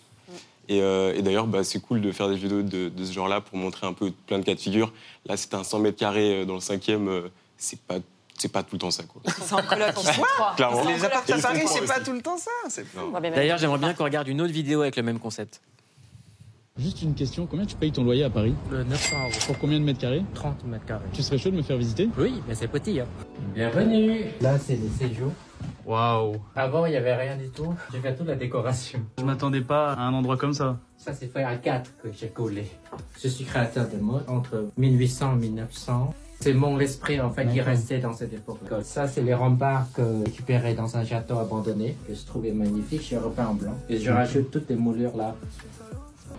[0.68, 3.40] Et, euh, et d'ailleurs, bah, c'est cool de faire des vidéos de, de ce genre-là
[3.40, 4.92] pour montrer un peu plein de cas de figure.
[5.26, 7.08] Là, c'était un 100 mètres carrés euh, dans le cinquième.
[7.08, 7.96] euh, c'est pas,
[8.38, 9.22] c'est pas tout le temps ça, quoi.
[9.26, 9.94] C'est en coloc.
[10.56, 10.84] Clairement.
[10.84, 12.50] Les apparts Et à Paris, c'est pas tout le temps ça.
[13.20, 15.60] D'ailleurs, j'aimerais bien qu'on regarde une autre vidéo avec le même concept.
[16.78, 19.30] Juste une question, combien tu payes ton loyer à Paris Le 900 euros.
[19.48, 21.04] Pour combien de mètres carrés 30 mètres carrés.
[21.12, 22.08] Tu serais chaud de me faire visiter?
[22.16, 23.00] Oui, mais c'est petit.
[23.00, 23.06] Hein.
[23.52, 24.26] Bienvenue.
[24.40, 25.32] Là, c'est les séjours.
[25.86, 27.74] Waouh Avant, il n'y avait rien du tout.
[27.92, 29.00] J'ai fait toute la décoration.
[29.18, 30.78] Je m'attendais pas à un endroit comme ça.
[30.96, 32.66] Ça, c'est fait à 4 que j'ai collé.
[33.22, 36.14] Je suis créateur de mode entre 1800 et 1900.
[36.40, 38.60] C'est mon esprit en fait qui restait dans cette époque.
[38.82, 43.02] Ça, c'est les remparts que j'ai récupérés dans un château abandonné que je trouvais magnifique.
[43.02, 45.34] J'ai repeint en blanc et je rajoute toutes les moulures là.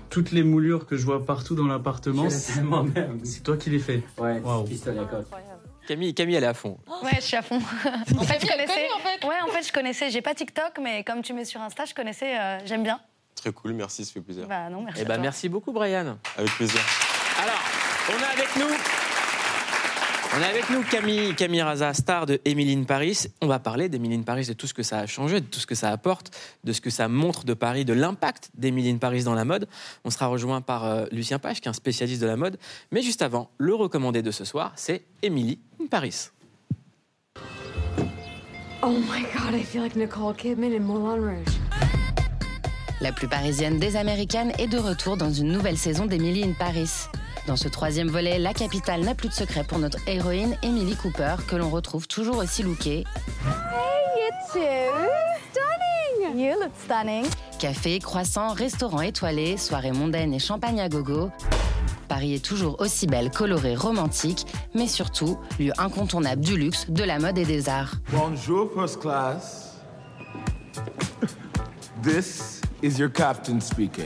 [0.10, 3.19] Toutes les moulures que je vois partout dans l'appartement, fais moi-même.
[3.23, 4.01] c'est toi qui les fais.
[4.17, 4.63] Ouais, Waouh.
[4.63, 5.27] pistolet à coque.
[5.89, 6.78] Camille, Camille, elle est à fond.
[7.02, 7.56] Ouais, je suis à fond.
[8.17, 8.88] en fait, je connaissais.
[9.28, 10.12] Ouais, en fait, je connaissais.
[10.12, 12.38] J'ai pas TikTok, mais comme tu mets sur Insta, je connaissais.
[12.38, 12.99] euh, J'aime bien.
[13.34, 14.45] Très cool, merci, ça fait plaisir.
[14.47, 15.02] Bah non, merci.
[15.02, 15.23] Eh à ben, toi.
[15.23, 16.19] merci beaucoup, Brian.
[16.38, 16.80] Avec plaisir.
[17.41, 17.60] Alors,
[18.12, 18.98] on a avec nous.
[20.32, 23.26] On a avec nous Camille, Camille Raza, star de Emily in Paris.
[23.42, 25.60] On va parler d'Emily in Paris, de tout ce que ça a changé, de tout
[25.60, 26.30] ce que ça apporte,
[26.63, 29.68] de ce que ça montre de Paris, de l'impact d'Emily in Paris dans la mode.
[30.06, 32.60] On sera rejoint par euh, Lucien Page, qui est un spécialiste de la mode.
[32.92, 36.30] Mais juste avant, le recommandé de ce soir, c'est Emily in Paris.
[38.84, 41.56] Oh my god, I feel like Nicole Kidman in Moulin Rouge.
[43.02, 47.08] La plus parisienne des Américaines est de retour dans une nouvelle saison d'Emily in Paris.
[47.49, 51.38] Dans ce troisième volet, la capitale n'a plus de secret pour notre héroïne Emily Cooper,
[51.47, 53.05] que l'on retrouve toujours aussi lookée.
[53.43, 54.59] Hey, you two.
[55.49, 56.39] Stunning.
[56.39, 57.25] You look stunning.
[57.57, 61.31] Café, croissant, restaurant étoilé, soirée mondaine et champagne à gogo.
[62.07, 67.17] Paris est toujours aussi belle, colorée, romantique, mais surtout lieu incontournable du luxe, de la
[67.17, 67.95] mode et des arts.
[68.12, 69.79] Bonjour, first class.
[72.03, 74.05] This is your captain speaking.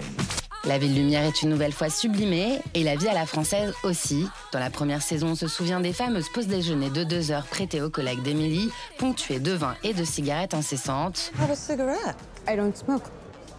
[0.66, 4.30] La ville lumière est une nouvelle fois sublimée et la vie à la française aussi.
[4.54, 7.82] Dans la première saison, on se souvient des fameuses pauses déjeuner de deux heures prêtées
[7.82, 11.34] aux collègues d'Émilie, ponctuées de vin et de cigarettes incessantes.
[11.38, 12.16] Have a cigarette?
[12.48, 13.04] I don't smoke.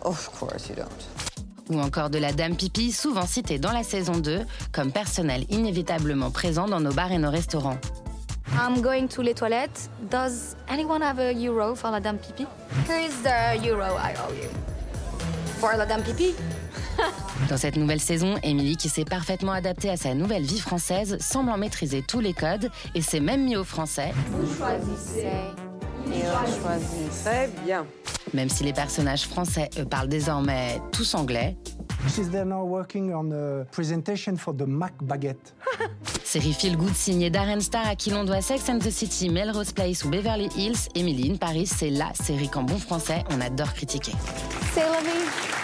[0.03, 0.89] Of course you don't.
[1.69, 4.41] Ou encore de la dame pipi, souvent citée dans la saison 2,
[4.73, 7.79] comme personnel inévitablement présent dans nos bars et nos restaurants.
[8.55, 9.91] I'm going to les toilettes.
[10.11, 12.47] Does anyone have a euro for la dame pipi?
[12.89, 14.49] Here is the euro I owe you.
[15.59, 16.35] For la dame pipi?
[17.49, 21.51] Dans cette nouvelle saison, Émilie, qui s'est parfaitement adaptée à sa nouvelle vie française, semble
[21.51, 25.27] en maîtriser tous les codes et s'est même mis au français, Vous choisissez.
[26.07, 27.25] Et on choisit.
[27.25, 27.87] Très bien.
[28.35, 31.57] même si les personnages français, eux, parlent désormais tous anglais.
[32.09, 35.55] She's there now working on a presentation for the Mac Baguette.
[36.25, 39.73] Série feel good signée Darren Star à qui l'on doit Sex and the City, Melrose
[39.73, 43.73] Place ou Beverly Hills, Emily in Paris, c'est la série qu'en bon français on adore
[43.73, 44.13] critiquer.
[44.75, 45.64] C'est la vie.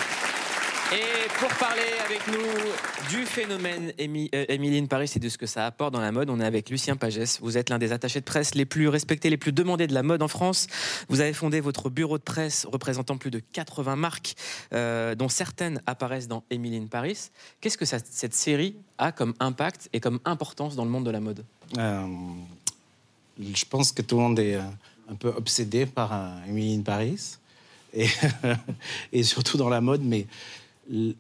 [0.93, 5.47] Et pour parler avec nous du phénomène euh, Emily in Paris et de ce que
[5.47, 7.39] ça apporte dans la mode, on est avec Lucien Pagès.
[7.41, 10.03] Vous êtes l'un des attachés de presse les plus respectés, les plus demandés de la
[10.03, 10.67] mode en France.
[11.09, 14.35] Vous avez fondé votre bureau de presse représentant plus de 80 marques,
[14.73, 17.31] euh, dont certaines apparaissent dans Emily in Paris.
[17.61, 21.21] Qu'est-ce que cette série a comme impact et comme importance dans le monde de la
[21.21, 21.45] mode?
[21.79, 22.05] Euh,
[23.39, 27.37] je pense que tout le monde est un peu obsédé par in Paris,
[27.95, 28.09] et,
[29.13, 30.27] et surtout dans la mode, mais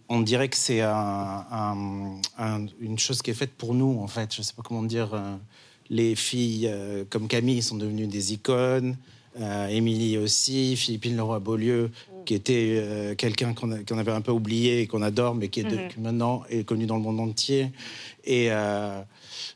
[0.08, 4.06] on dirait que c'est un- un- un- une chose qui est faite pour nous, en
[4.08, 4.34] fait.
[4.34, 5.14] Je ne sais pas comment dire.
[5.14, 5.36] euh,
[5.92, 8.96] les filles euh, comme Camille sont devenues des icônes.
[9.40, 11.90] Euh, Émilie aussi, Philippine Leroy-Beaulieu,
[12.24, 15.64] qui était euh, quelqu'un qu'on avait un peu oublié et qu'on adore, mais qui est
[15.64, 16.02] de- Mhm.
[16.04, 17.72] maintenant est connu dans le monde entier.
[18.24, 19.00] Et, euh,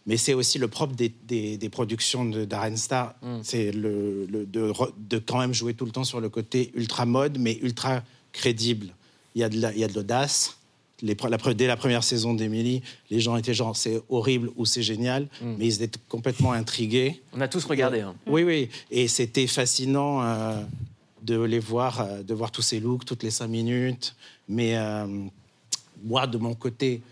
[0.07, 4.45] mais c'est aussi le propre des, des- des productions de Darren Star, c'est le, le-
[4.47, 4.73] de,
[5.09, 8.93] de quand même jouer tout le temps sur le côté ultra mode, mais ultra crédible.
[9.35, 10.57] Il y a de la- il y a de l'audace.
[11.03, 11.13] La
[11.55, 15.67] dès la première saison d'Emily, les gens étaient genre c'est horrible ou c'est génial, mais
[15.67, 17.21] ils étaient complètement intrigués.
[17.35, 18.01] On a tous regardé.
[18.01, 18.15] hein.
[18.27, 18.71] Oui, oui.
[18.91, 20.63] Et c'était fascinant euh,
[21.23, 24.15] de les voir, euh, de voir tous ces looks toutes les cinq minutes.
[24.49, 25.07] Mais euh,
[26.03, 27.03] moi, de mon côté,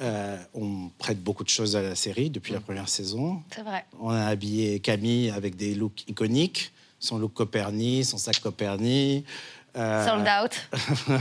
[0.00, 3.42] euh, on prête beaucoup de choses à la série depuis la première saison.
[3.54, 3.84] C'est vrai.
[4.00, 9.24] On a habillé Camille avec des looks iconiques, son look Coperni, son sac Coperni.
[9.76, 10.52] Euh, Sold out.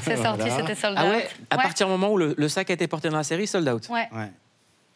[0.04, 0.58] C'est sorti, voilà.
[0.58, 1.12] c'était sold Ah out.
[1.16, 3.48] ouais À partir du moment où le, le sac a été porté dans la série,
[3.48, 3.88] sold out.
[3.90, 4.08] Ouais.
[4.12, 4.32] Ouais.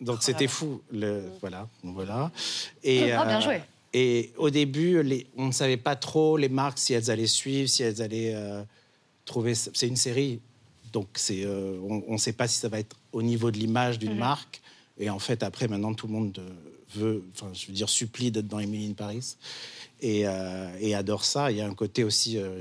[0.02, 0.82] Donc c'était fou.
[0.92, 2.32] Le, voilà, voilà.
[2.84, 3.62] Et, Ah, bien euh, joué.
[3.94, 7.70] Et au début, les, on ne savait pas trop les marques si elles allaient suivre,
[7.70, 8.64] si elles allaient euh,
[9.26, 9.54] trouver.
[9.56, 10.40] C'est une série,
[10.92, 14.00] donc c'est, euh, on ne sait pas si ça va être au niveau de l'image
[14.00, 14.20] d'une Mhm.
[14.20, 14.62] marque.
[14.98, 16.40] Et en fait, après, maintenant, tout le monde
[16.96, 19.36] veut, enfin, je veux dire, supplie d'être dans Emily in Paris
[20.02, 21.52] et, euh, et adore ça.
[21.52, 22.60] Il y a un côté aussi, euh,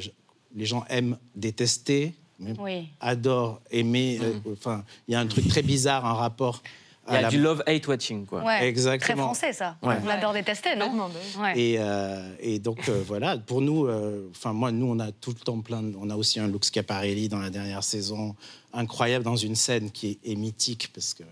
[0.54, 2.88] les gens aiment détester, mais Oui.
[3.00, 4.18] adorent aimer.
[4.22, 6.62] euh, Enfin, il y a un truc très bizarre, un rapport
[7.08, 8.44] Il y à a la- du love-hate watching, quoi.
[8.44, 9.14] Ouais, Exactement.
[9.14, 9.76] Très français, ça.
[9.82, 9.96] Ouais.
[10.04, 11.10] On adore détester, non
[11.40, 11.58] Ouais.
[11.58, 15.30] Et, euh, et donc euh, voilà, pour nous, euh, enfin moi, nous, on a tout
[15.30, 15.82] le temps plein.
[15.82, 18.36] de- on a aussi un Luke Schiaparelli dans la dernière saison,
[18.72, 21.24] incroyable dans une scène qui est, est mythique parce que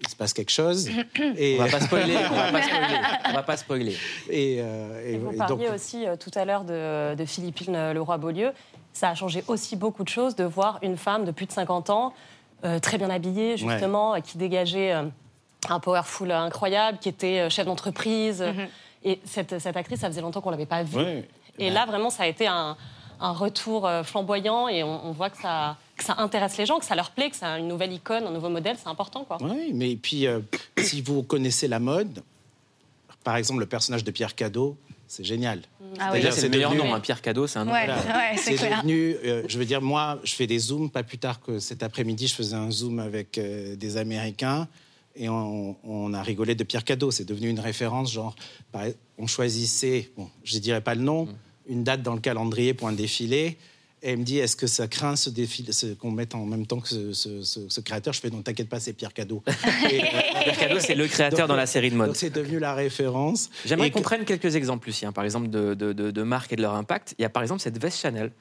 [0.00, 0.88] il se passe quelque chose.
[1.36, 2.98] et On va pas spoiler, on va pas spoiler.
[3.28, 3.96] On va pas spoiler.
[4.30, 7.24] Et, euh, et- Et vous et parliez donc, aussi euh, tout à l'heure de, de
[7.24, 8.52] Philippine euh, Leroy-Beaulieu.
[8.92, 11.90] Ça a changé aussi beaucoup de choses de voir une femme de plus de 50
[11.90, 12.14] ans,
[12.64, 15.02] euh, très bien habillée, justement, qui dégageait euh,
[15.68, 18.44] un powerful incroyable, qui était euh, chef d'entreprise.
[19.04, 20.96] Et cette, cette actrice, ça faisait longtemps qu'on ne l'avait pas vue.
[20.96, 21.28] Ouais.
[21.58, 22.76] Et là, vraiment, ça a été un,
[23.20, 26.78] un retour euh, flamboyant et on, on voit que ça, que ça intéresse les gens,
[26.78, 29.24] que ça leur plaît, que c'est une nouvelle icône, un nouveau modèle, c'est important.
[29.24, 29.38] Quoi.
[29.40, 30.40] Oui, mais puis euh,
[30.78, 32.22] si vous connaissez la mode,
[33.24, 34.76] par exemple le personnage de Pierre Cadeau,
[35.08, 35.62] c'est génial.
[35.98, 36.20] Ah oui.
[36.20, 37.72] C'est-à-dire, C'est le meilleur devenu- nom, hein, Pierre Cadeau, c'est un nom.
[37.72, 38.02] Ouais, Voilà.
[38.32, 41.40] ouais, c'est devenu, euh, je veux dire, moi, je fais des zooms, pas plus tard
[41.40, 44.68] que cet après-midi, je faisais un zoom avec euh, des Américains
[45.14, 47.10] et on, on a rigolé de Pierre Cadeau.
[47.12, 48.34] C'est devenu une référence, genre,
[48.72, 48.84] par-
[49.16, 51.28] on choisissait, bon, je dirais pas le nom,
[51.68, 53.56] une date dans le calendrier pour un défilé.
[54.02, 56.66] Et elle me dit, est-ce que ça craint ce défilé, ce- qu'on mette en même
[56.66, 58.12] temps que ce, ce- ce- ce créateur?
[58.12, 59.42] Je fais, non, t'inquiète pas, c'est Pierre Cadeau.
[59.90, 60.06] Et, euh,
[60.44, 62.08] Pierre Cadeau, c'est le créateur donc, dans la série de mode.
[62.08, 63.48] Donc c'est devenu la référence.
[63.64, 66.52] J'aimerais Et qu'on que- prenne quelques exemples, Lucien, par exemple, de, de, de- de marques
[66.52, 67.14] et de leur impact.
[67.18, 68.32] Il y a par exemple cette veste Chanel.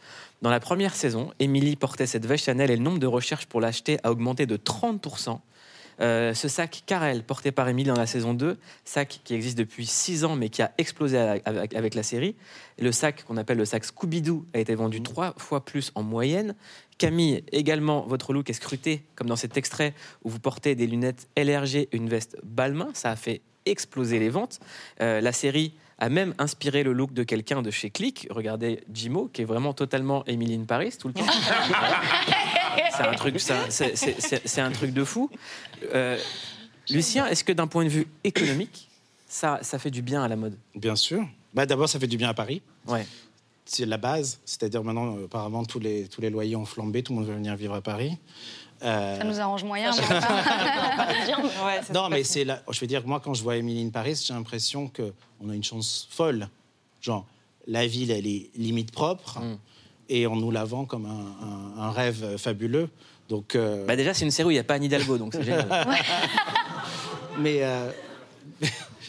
[0.41, 3.61] Dans la première saison, Émilie portait cette veste Chanel et le nombre de recherches pour
[3.61, 5.39] l'acheter a augmenté de 30%.
[6.01, 9.85] Euh, ce sac Carrel, porté par Émilie dans la saison 2, sac qui existe depuis
[9.85, 12.35] 6 ans mais qui a explosé avec, avec la série.
[12.79, 16.55] Le sac qu'on appelle le sac Scooby-Doo a été vendu trois fois plus en moyenne.
[16.97, 21.27] Camille, également, votre look est scruté, comme dans cet extrait où vous portez des lunettes
[21.37, 22.89] LRG et une veste Balmain.
[22.93, 24.59] Ça a fait exploser les ventes.
[25.01, 28.27] Euh, la série a même inspiré le look de quelqu'un de chez Click.
[28.29, 31.25] Regardez Jimo, qui est vraiment totalement Emily in Paris tout le temps.
[32.91, 35.29] c'est un truc, c'est un truc de fou.
[35.93, 36.17] Euh,
[36.89, 38.89] Lucien, est-ce que d'un point de vue économique,
[39.27, 40.57] ça, ça fait du bien à la mode?
[40.75, 41.25] Bien sûr.
[41.53, 42.61] Bah, D'abord, ça fait du bien à Paris.
[42.87, 43.05] Ouais.
[43.65, 44.39] C'est la base.
[44.45, 47.35] C'est-à-dire maintenant, euh, apparemment, tous les, tous les loyers ont flambé, tout le monde veut
[47.35, 48.17] venir vivre à Paris.
[48.83, 49.91] Euh, Ça nous arrange moyen.
[49.91, 50.03] mais
[51.65, 52.61] Ouais, non, mais c'est là.
[52.69, 55.63] Je veux dire, moi, quand je vois Emily in Paris, j'ai l'impression qu'on a une
[55.63, 56.49] chance folle.
[57.01, 57.25] Genre,
[57.67, 59.39] la ville, elle est limite propre
[60.09, 62.89] et on nous la vend comme un, un- un rêve fabuleux.
[63.29, 65.33] Donc, euh, bah Déjà, c'est une série où il n'y a pas Anne Hidalgo, donc
[65.33, 65.67] c'est génial.
[67.39, 67.89] mais euh,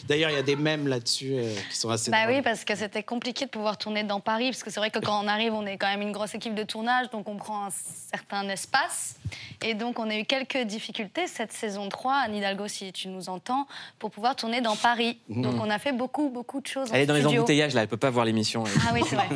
[0.07, 2.09] d'ailleurs, il y a des mèmes là-dessus euh, qui sont assez.
[2.11, 2.37] Bah drôles.
[2.37, 4.99] oui, parce que c'était compliqué de pouvoir tourner dans Paris, parce que c'est vrai que
[4.99, 7.65] quand on arrive, on est quand même une grosse équipe de tournage, donc on prend
[7.65, 9.15] un certain espace.
[9.63, 13.29] Et donc on a eu quelques difficultés cette saison 3, Anne Hidalgo, si tu nous
[13.29, 13.67] entends,
[13.99, 15.19] pour pouvoir tourner dans Paris.
[15.29, 15.41] Mhm.
[15.41, 17.41] Donc on a fait beaucoup, beaucoup de choses Elle en est dans les studio.
[17.41, 18.63] embouteillages, là, elle peut pas voir l'émission.
[18.87, 19.27] Ah oui, c'est vrai.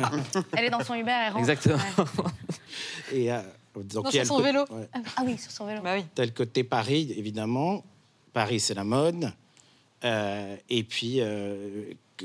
[0.56, 1.38] Elle est dans son Uber, elle rentre.
[1.38, 1.78] Exactement.
[3.12, 3.40] Et, euh,
[3.76, 4.60] donc, Non, sur son vélo.
[4.70, 4.88] ouais.
[5.16, 5.80] Ah oui, sur son vélo.
[5.82, 6.04] Bah oui.
[6.18, 7.82] Le côté Paris, évidemment.
[8.32, 9.32] Paris, c'est la mode.
[10.04, 11.84] Euh, et puis, euh,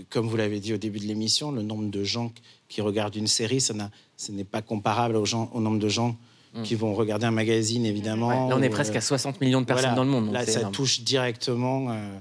[0.10, 2.32] comme vous l'avez dit au début de l'émission, le nombre de gens
[2.70, 3.74] qui regardent une série, ça
[4.18, 6.16] ce n'est pas comparable aux gens, au nombre de gens
[6.64, 8.30] qui vont regarder un magazine, évidemment.
[8.30, 8.44] Mm.
[8.46, 9.96] Ouais, là, on est ou, presque euh, à 60 millions de personnes voilà.
[9.96, 10.32] dans le monde.
[10.34, 10.74] Là, ça énorme.
[10.74, 12.18] touche directement euh,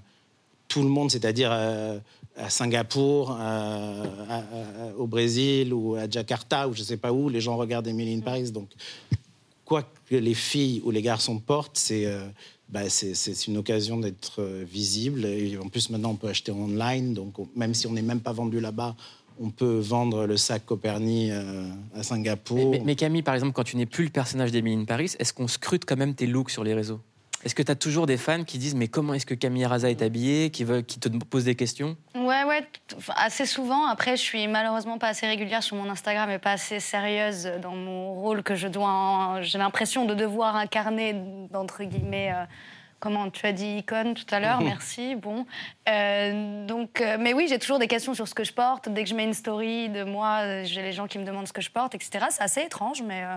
[0.69, 1.99] tout le monde, c'est-à-dire euh,
[2.37, 4.43] à Singapour, euh, à- à-
[4.99, 8.15] au Brésil ou à Jakarta ou je ne sais pas où, les gens regardent Emily
[8.15, 8.51] in Paris.
[8.51, 8.69] Donc,
[9.65, 12.27] quoi que les filles ou les garçons portent, c'est euh,
[12.69, 15.25] bah, c'est- une occasion d'être euh, visible.
[15.25, 17.15] Et en plus, maintenant, on peut acheter online.
[17.15, 18.97] Donc, on- même si on n'est même pas vendu là-bas,
[19.39, 22.75] on peut vendre le sac Coperni euh, à Singapour.
[22.85, 25.47] Mais, Camille, par exemple, quand tu n'es plus le personnage d'Emily in Paris, est-ce qu'on
[25.49, 27.01] scrute quand même tes looks sur les réseaux?
[27.47, 29.89] Est-ce que tu as toujours des fans qui disent mais comment est-ce que Camille Raza
[29.89, 31.97] est habillée, qui, veulent, qui te posent des questions?
[32.17, 32.67] Ouais, ouais,
[33.17, 33.87] assez souvent.
[33.87, 37.77] Après, je suis malheureusement pas assez régulière sur mon Instagram et pas assez sérieuse dans
[37.77, 38.89] mon rôle que je dois.
[38.89, 41.15] en- J'ai l'impression de devoir incarner,
[41.53, 42.33] d'entre guillemets.
[42.35, 42.45] euh,
[42.99, 45.15] Comment tu as dit icône tout à l'heure, merci.
[45.15, 45.47] Bon,
[45.89, 48.89] Euh, donc, euh, mais oui, j'ai toujours des questions sur ce que je porte.
[48.89, 51.53] Dès que je mets une story de moi, j'ai les gens qui me demandent ce
[51.53, 52.27] que je porte, etc.
[52.31, 53.37] C'est assez étrange, mais euh,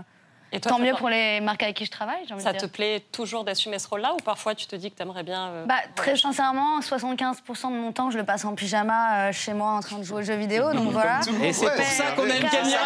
[0.52, 2.26] Et toi, tant mieux pour les marques avec qui je travaille.
[2.32, 2.72] envie Ça de te dire.
[2.72, 5.50] plaît toujours d'assumer ce rôle-là ou parfois tu te dis que tu aimerais bien.
[5.50, 9.54] euh, Bah, très sincèrement, 75% de mon temps, je le passe en pyjama euh, chez
[9.54, 10.74] moi en train de jouer aux jeux vidéo.
[10.74, 11.20] Donc voilà.
[11.44, 12.76] Et c'est pour ça qu'on aime Camille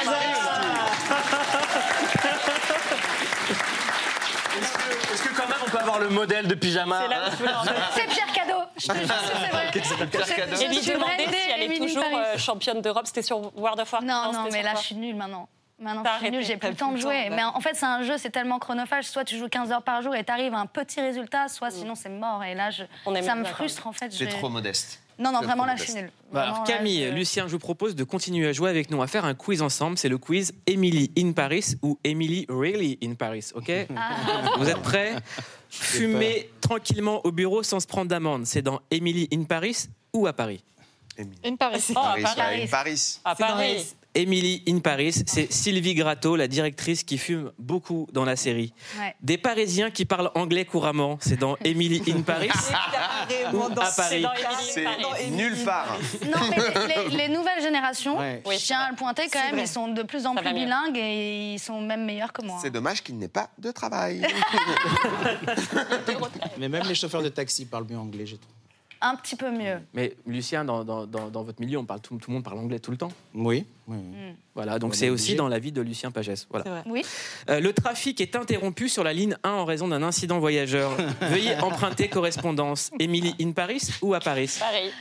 [5.12, 7.30] Est-ce que, quand même on peut avoir le modèle de pyjama hein
[7.95, 8.62] C'est Pierre Cadeau.
[8.78, 9.67] Je te jure c'est vrai.
[9.69, 10.62] Ok, c'est Pierre Cadeau.
[10.62, 13.06] Et lui demander si elle est toujours euh, championne d'Europe.
[13.08, 15.47] C'était sur World of Warcraft Non, non, mais là, je suis nulle maintenant.
[15.84, 16.41] Maintenant, arrêté.
[16.43, 17.30] j'ai plus le temps de jouer.
[17.30, 19.06] Mais en fait, c'est un jeu, c'est tellement chronophage.
[19.06, 21.96] Soit tu joues 15 heures par jour et t'arrives à un petit résultat, soit sinon
[21.96, 22.43] c'est mort.
[22.43, 22.84] Et là, je...
[23.06, 24.12] On aime ça me frustre en fait.
[24.12, 25.00] C'est j'ai- trop modeste.
[25.19, 26.12] Non, non, C'est vraiment là, je suis nulle.
[26.32, 29.26] Bah, alors Camille, Lucien, je vous propose de continuer à jouer avec nous, à faire
[29.26, 29.96] un quiz ensemble.
[29.98, 34.15] C'est le quiz Emily in Paris ou Emily Really in Paris, ok Ah.
[34.58, 35.13] Vous êtes prêts
[35.69, 38.46] Fumer tranquillement au bureau sans se prendre d'amende.
[38.46, 40.63] C'est dans Emily in Paris ou à Paris
[41.43, 41.86] Une Paris.
[41.96, 43.19] Oh, à Paris, Paris.
[43.24, 43.86] À Paris.
[44.15, 48.71] Emily in Paris, c'est Sylvie Gratto, la directrice qui fume beaucoup dans la série.
[48.99, 49.15] Ouais.
[49.21, 52.49] Des Parisiens qui parlent anglais couramment, c'est dans Emily in Paris
[53.54, 54.23] ou à Paris.
[54.62, 55.32] C'est in Paris.
[55.32, 55.97] nulle part.
[56.28, 58.43] Non, mais les, les- les nouvelles générations, Ouais.
[58.52, 59.63] Je tiens à le pointer quand même, vrai.
[59.63, 62.60] ils sont de plus en Ça plus bilingues et ils sont même meilleurs que moi.
[62.62, 64.21] C'est dommage qu'il n'ait pas de travail.
[66.60, 68.54] Mais même les chauffeurs de taxi parlent mieux anglais, j'ai trouvé.
[69.06, 69.82] Un petit peu mieux.
[69.93, 72.60] Mais Lucien, dans, dans- dans- dans votre milieu, on parle tout, tout le monde parle
[72.60, 73.12] anglais tout le temps.
[73.34, 73.65] Oui.
[73.88, 73.98] Oui.
[73.98, 74.36] Mm.
[74.56, 76.48] Voilà, donc On est c'est aussi dans la vie de Lucien Pagès.
[76.50, 76.84] Voilà.
[76.86, 77.02] Oui.
[77.50, 80.91] Euh, le trafic est interrompu sur la ligne 1 en raison d'un incident voyageur.
[81.22, 82.91] Veuillez emprunter correspondance.
[83.00, 84.56] Émilie in Paris ou à Paris?
[84.60, 84.91] Paris.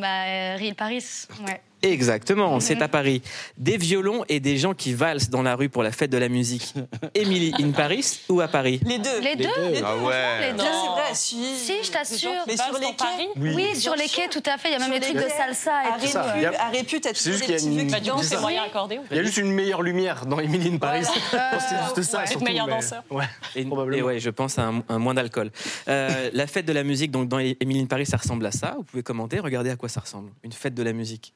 [0.00, 1.04] bah, euh, Real Paris,
[1.46, 1.60] ouais.
[1.82, 3.22] Exactement, c'est à Paris.
[3.58, 6.28] Des violons et des gens qui valsent dans la rue pour la fête de la
[6.28, 6.74] musique.
[7.14, 8.80] Émilie in Paris ou à Paris?
[8.84, 9.20] Les deux.
[9.20, 9.82] Les, deux, deux.
[9.84, 10.40] Ah ouais.
[10.40, 10.64] Les deux.
[10.64, 11.56] Non, c'est vrai, si.
[11.56, 12.30] Si, je t'assure.
[12.48, 14.70] Mais sur les quais Oui, sur les quais, tout à fait.
[14.70, 16.06] Il y a même des les trucs de salsa à et tout.
[16.08, 16.22] ça.
[16.22, 17.85] Répu, Il y a- à Répu, t'as C'est toujours juste des qu'il y a petits
[17.86, 18.26] une- Bah, du dansent.
[18.26, 19.00] c'est moyen accordé.
[19.10, 21.02] Il y a juste une meilleure lumière dans Emily in Paris.
[21.30, 21.50] Voilà.
[21.50, 22.18] Je pense que c'est juste ça.
[22.20, 22.26] ouais.
[22.26, 23.02] surtout, Meilleur mais- danseur.
[23.10, 23.24] Ouais.
[23.54, 23.98] Et, Probablement.
[23.98, 25.50] et ouais, je pense à un, un moins d'alcool.
[25.88, 28.74] Euh, la fête de la musique, donc dans Émilie in Paris, ça ressemble à ça.
[28.76, 30.30] Vous pouvez commenter, regardez à quoi ça ressemble.
[30.44, 31.32] Une fête de la musique.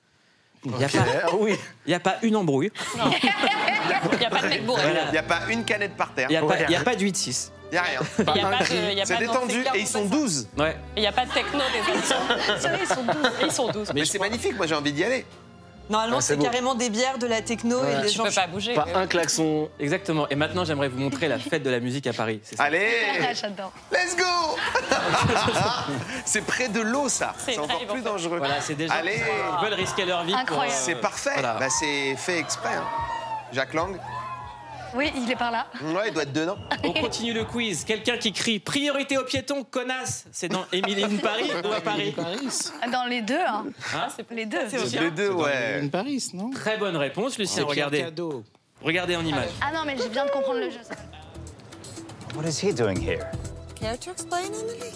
[0.66, 1.54] Il n'y a, pas- Ah oui.
[1.86, 2.70] il y a pas une embrouille.
[2.94, 4.82] Il n'y a pas de mec bourré.
[5.06, 6.26] Il n'y a pas une canette par terre.
[6.28, 6.74] Il n'y a, Ouais.
[6.76, 7.50] a pas de 8-6.
[7.72, 8.00] Il n'y a rien.
[8.18, 8.90] Il n'y a pas de.
[8.92, 10.48] il y a C'est détendu et ils sont 12.
[10.58, 10.76] Ouais.
[10.96, 12.14] Il n'y a pas de techno des ils sont.
[13.40, 13.92] Et Ils sont 12.
[13.94, 15.24] Mais c'est magnifique, moi j'ai envie d'y aller.
[15.90, 18.24] Normalement, c'est carrément des bières, de la techno et des Tu gens.
[18.24, 18.74] peux pas bouger.
[18.74, 19.68] Pas un klaxon.
[19.78, 20.28] Exactement.
[20.30, 22.40] Et maintenant, j'aimerais vous montrer la fête de la musique à Paris.
[22.44, 22.62] C'est ça.
[22.64, 22.86] Allez,
[23.20, 23.72] Ah, J'adore.
[23.92, 24.56] let's go
[26.24, 27.34] C'est près de l'eau, ça.
[27.38, 28.38] C'est encore plus dangereux.
[28.38, 29.14] Voilà, c'est gens Allez.
[29.58, 30.30] qui veulent risquer leur vie.
[30.32, 30.72] pour, Incroyable.
[30.72, 31.30] euh, C'est parfait.
[31.34, 31.54] voilà.
[31.58, 32.74] Bah, c'est fait exprès.
[32.76, 32.84] hein.
[33.52, 33.96] Jacques Lang,
[34.94, 35.66] Oui, il est par là.
[35.82, 36.56] ouais, il doit être dedans.
[36.84, 37.84] On continue le quiz.
[37.84, 40.26] Quelqu'un qui crie priorité aux piétons, connasse.
[40.32, 42.48] C'est dans Émilie in Paris ou à Paris Paris.
[42.90, 43.64] Dans les deux, hein.
[43.94, 44.58] Hein Les deux.
[45.00, 45.80] Les deux, ouais.
[45.82, 46.50] In Paris, non?
[46.50, 47.56] Très bonne réponse, Lucien.
[47.62, 48.00] C'est Regardez.
[48.00, 48.42] cadeau.
[48.82, 49.50] Regardez en image.
[49.60, 50.78] Ah non, mais je viens de comprendre le jeu.
[50.82, 50.94] ça.
[52.34, 53.26] What is he doing here?
[53.78, 54.92] Care to explain, Emily?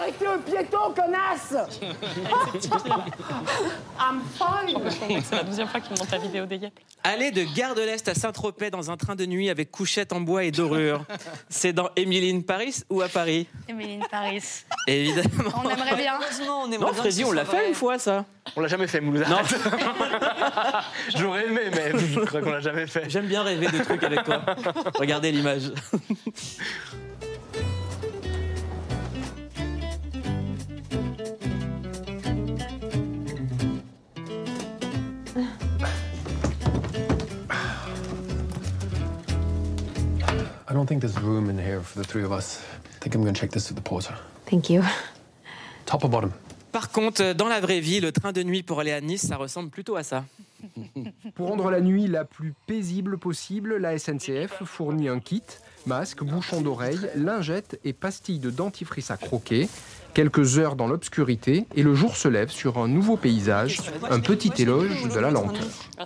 [0.00, 1.54] Priorité aux piétons, connasse
[4.00, 4.80] I'm fine
[5.22, 6.72] C'est la deuxième fois qu'il monte la vidéo des Yep.
[7.04, 10.20] Aller de Gare de l'Est à Saint-Tropez dans un train de nuit avec couchette en
[10.20, 11.04] bois et dorure.
[11.50, 14.42] C'est dans Émilie in Paris ou à Paris Émilie Paris.
[14.86, 15.50] Évidemment.
[15.62, 16.18] On aimerait bien.
[16.20, 18.24] Heureusement, on aimerait Non, ce on l'a fait une fois, ça.
[18.56, 19.26] On l'a jamais fait, Mouloud.
[19.28, 19.36] Non.
[21.16, 23.08] J'aurais aimé, mais je crois qu'on l'a jamais fait.
[23.08, 24.42] J'aime bien rêver de trucs avec toi.
[24.98, 25.72] Regardez l'image.
[40.70, 42.62] I don't think there's room in here for the three of us.
[42.94, 44.14] I think I'm gonna check this with the porter.
[44.46, 44.84] Thank you.
[45.84, 46.32] Top or bottom?
[46.70, 49.36] Par contre, dans la vraie vie, le train de nuit pour aller à Nice, ça
[49.36, 50.24] ressemble plutôt à ça.
[51.34, 55.42] Pour rendre la nuit la plus paisible possible, la SNCF fournit un kit,
[55.86, 59.68] masque, bouchon d'oreille, lingette et pastilles de dentifrice à croquer.
[60.14, 63.78] Quelques heures dans l'obscurité et le jour se lève sur un nouveau paysage,
[64.10, 65.62] un petit éloge de la lenteur.
[65.98, 66.04] Ah.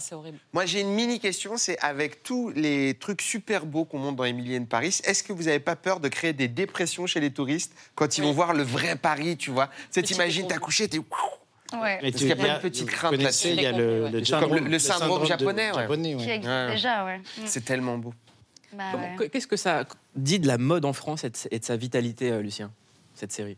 [0.53, 1.57] Moi, j'ai une mini question.
[1.57, 5.33] C'est avec tous les trucs super beaux qu'on monte dans Emily in Paris, est-ce que
[5.33, 8.53] vous n'avez pas peur de créer des dépressions chez les touristes quand ils vont voir
[8.53, 9.71] le vrai Paris, tu vois?
[9.93, 10.99] Tu t'imagines, t'as couché, t'es.
[10.99, 11.99] Ouais.
[12.03, 13.49] Mais Parce qu'il y a plein de petites craintes là-dessus.
[13.49, 15.75] Il y a le, syndrome, le- le syndrome de- japonais, ouais.
[15.83, 16.35] japonais, Qui ouais.
[16.37, 16.71] existe Ouais.
[16.73, 17.19] déjà, ouais.
[17.19, 17.23] Mm.
[17.47, 18.12] C'est tellement beau.
[18.75, 18.85] Bah.
[19.33, 22.31] Qu'est-ce que ça dit de la mode en France et de, et de sa vitalité,
[22.31, 22.71] euh, Lucien,
[23.14, 23.57] cette série?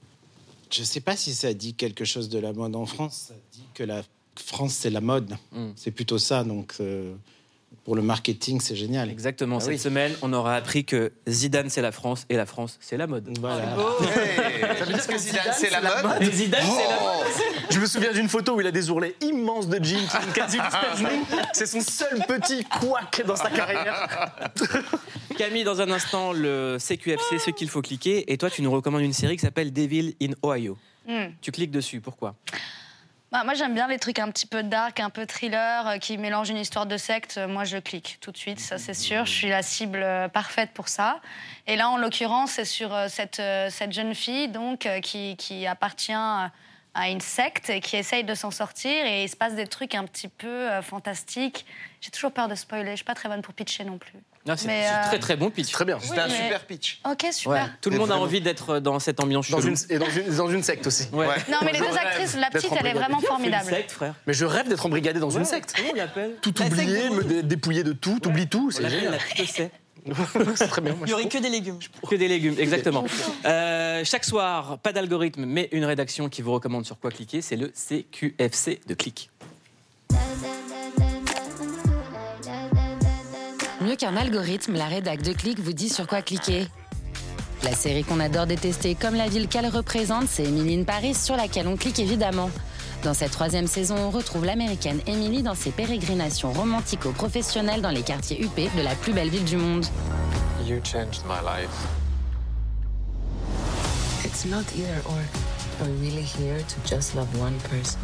[0.70, 3.26] Je ne sais pas si ça dit quelque chose de la mode en France.
[3.28, 4.02] Ça dit que la
[4.36, 5.36] France, c'est la mode.
[5.52, 5.70] Mm.
[5.76, 6.44] C'est plutôt ça.
[6.44, 7.14] Donc, euh,
[7.84, 9.10] pour le marketing, c'est génial.
[9.10, 9.58] Exactement.
[9.58, 9.78] Ah Cette oui.
[9.78, 13.28] semaine, on aura appris que Zidane, c'est la France et la France, c'est la mode.
[13.40, 13.76] Voilà.
[14.00, 17.26] Hey, ça veut dire que Zidane, c'est la mode Zidane, c'est la mode.
[17.26, 17.66] Oh.
[17.70, 20.32] Je me souviens d'une photo où il a des ourlets immenses de jeans qui sont
[20.34, 21.26] quasi jusqu'à genoux.
[21.52, 24.08] C'est son seul petit couac dans sa carrière.
[25.36, 28.32] Camille, dans un instant, le CQFC, ce qu'il faut cliquer.
[28.32, 30.78] Et toi, tu nous recommandes une série qui s'appelle Devil in Ohio.
[31.06, 31.26] Mm.
[31.42, 32.34] Tu cliques dessus, pourquoi?
[33.30, 36.16] Bah, moi, j'aime bien les trucs un petit peu dark, un peu thriller, euh, qui
[36.16, 37.38] mélangent une histoire de secte.
[37.48, 39.26] Moi, je clique tout de suite, ça c'est sûr.
[39.26, 41.20] Je suis la cible euh, parfaite pour ça.
[41.66, 45.36] Et là, en l'occurrence, c'est sur euh, cette, euh, cette jeune fille donc, euh, qui,
[45.36, 46.12] qui appartient
[46.96, 49.94] à une secte et qui essaye de s'en sortir et il se passe des trucs
[49.94, 51.66] un petit peu euh, fantastiques.
[52.00, 54.12] J'ai toujours peur de spoiler, je suis pas très bonne pour pitcher non plus.
[54.46, 55.72] Non, c'est euh, très très bon pitch.
[55.72, 55.98] Très bien.
[56.00, 57.00] C'était un mais- super pitch.
[57.04, 57.52] Ok, super.
[57.52, 59.70] Ouais, tout le monde a envie d'être dans cette ambiance Dans chelou.
[59.70, 61.08] une, et dans une, dans une secte aussi.
[61.12, 61.26] Ouais.
[61.50, 63.68] Non, mais les deux actrices, la petite, elle est vraiment une formidable.
[63.68, 64.14] secte, frère.
[64.26, 65.72] Mais je rêve d'être embrigadé dans une secte.
[65.76, 69.12] Comment on l'appelle Tout oublier, me dépouiller de tout, t'oublies tout, c'est génial.
[69.12, 69.72] la petite sec.
[70.54, 70.92] c'est très bien.
[70.94, 71.78] moi, Il je y aurait que des légumes.
[72.08, 73.04] Que des légumes, exactement.
[73.44, 77.56] Euh, chaque soir, pas d'algorithme, mais une rédaction qui vous recommande sur quoi cliquer, c'est
[77.56, 79.30] le CQFC de Click.
[83.80, 86.66] Mieux qu'un algorithme, la rédac de Click vous dit sur quoi cliquer.
[87.62, 91.36] La série qu'on adore détester comme la ville qu'elle représente, c'est Emily in Paris sur
[91.36, 92.50] laquelle on clique évidemment.
[93.06, 98.42] Dans cette troisième saison, on retrouve l'américaine Emily dans ses pérégrinations romantico-professionnelles dans les quartiers
[98.42, 99.86] huppés de la plus belle ville du monde.
[100.66, 101.70] You changed my life.
[104.24, 105.20] It's not either or.
[105.80, 108.00] Are we really here to just love one person?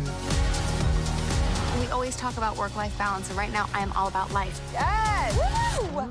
[1.93, 4.59] Always talk about work-life balance, and right now I am all about life.
[4.73, 5.39] Yes!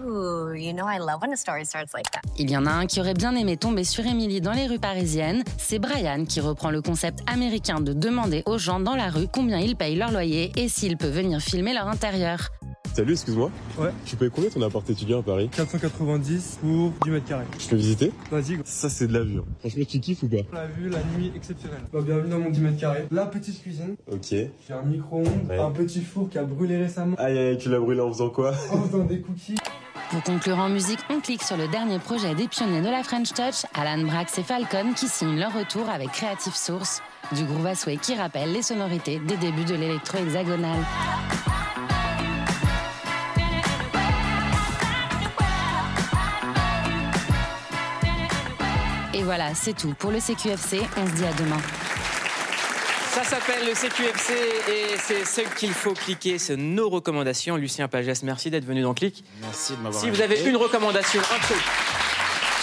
[0.05, 2.21] Ooh, you know I love when a story starts like that.
[2.37, 4.79] Il y en a un qui aurait bien aimé tomber sur Emily dans les rues
[4.79, 5.43] parisiennes.
[5.57, 9.57] C'est Brian qui reprend le concept américain de demander aux gens dans la rue combien
[9.57, 12.49] ils payent leur loyer et s'il peut venir filmer leur intérieur.
[12.93, 13.49] Salut, excuse-moi.
[13.79, 13.89] Ouais.
[14.05, 17.45] Tu payes combien ton appart étudiant à Paris 490 pour 10 mètres carrés.
[17.57, 18.59] Je peux visiter Vas-y.
[18.65, 19.39] Ça, c'est de la vue.
[19.39, 19.45] hein.
[19.59, 21.79] Franchement, tu kiffes ou pas La vue, la nuit exceptionnelle.
[21.93, 23.05] Bah, bienvenue dans mon 10 mètres carrés.
[23.09, 23.95] La petite cuisine.
[24.11, 24.21] Ok.
[24.31, 25.57] J'ai un micro-ondes, Ouais.
[25.57, 27.15] un petit four qui a brûlé récemment.
[27.17, 29.55] Aïe, aïe, tu l'as brûlé en faisant quoi En faisant des cookies.
[30.09, 33.29] Pour conclure en musique, on clique sur le dernier projet des pionniers de la French
[33.33, 37.75] Touch, Alan Brax et Falcon, qui signent leur retour avec Creative Source, du groove à
[37.75, 40.17] souhait qui rappelle les sonorités des débuts de l'électro
[49.31, 50.81] voilà, c'est tout pour le CQFC.
[50.97, 51.57] On se dit à demain.
[53.13, 54.33] Ça s'appelle le CQFC
[54.69, 57.55] et c'est ce qu'il faut cliquer, c'est nos recommandations.
[57.55, 59.23] Lucien Pagès, merci d'être venu dans Click.
[59.41, 61.61] Merci de m'avoir Si vous avez une recommandation, un truc.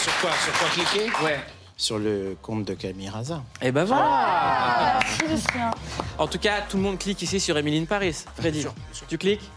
[0.02, 1.10] Sur quoi Sur quoi cliquer?
[1.24, 1.40] Ouais.
[1.74, 3.42] Sur le compte de Camille Raza.
[3.62, 4.04] Et ben voilà.
[4.06, 5.70] Ah, merci, Lucien.
[6.18, 8.26] En tout cas, tout le monde clique ici sur Emily in Paris.
[8.38, 8.66] Freddy,
[9.08, 9.50] tu cliques?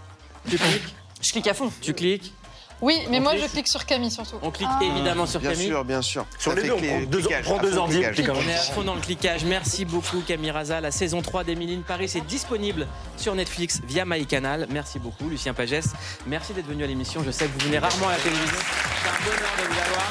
[0.49, 0.95] Tu cliques?
[1.21, 1.73] Je clique à fond.
[1.81, 2.33] Tu cliques?
[2.81, 4.37] Oui, mais On moi clique je clique sur Camille surtout.
[4.41, 5.67] On clique évidemment sur Bien Camille.
[5.67, 6.25] sûr, bien sûr.
[6.39, 8.81] Sur Ça les deux, on deux- cliquage, prend deux ordi, en On est à fond
[8.83, 9.45] dans le cliquage.
[9.45, 10.81] Merci beaucoup Camille Raza.
[10.81, 14.67] La saison 3 d'Emily in Paris est disponible sur Netflix via MyCanal.
[14.69, 15.85] Merci beaucoup Lucien Pagès.
[16.25, 17.21] Merci d'être venu à l'émission.
[17.25, 18.57] Je sais que vous venez rarement à la télévision.
[18.57, 20.09] C'est un bonheur de vous avoir.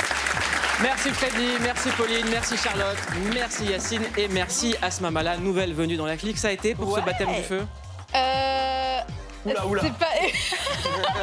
[0.82, 2.96] Merci Freddy, merci Pauline, merci Charlotte,
[3.34, 6.38] merci Yacine et merci Asma Mala, nouvelle venue dans la clique.
[6.38, 7.66] Ça a été pour ce baptême du feu?
[8.14, 8.59] Euh.
[9.46, 9.82] Oula, oula.
[9.82, 10.06] C'est pas.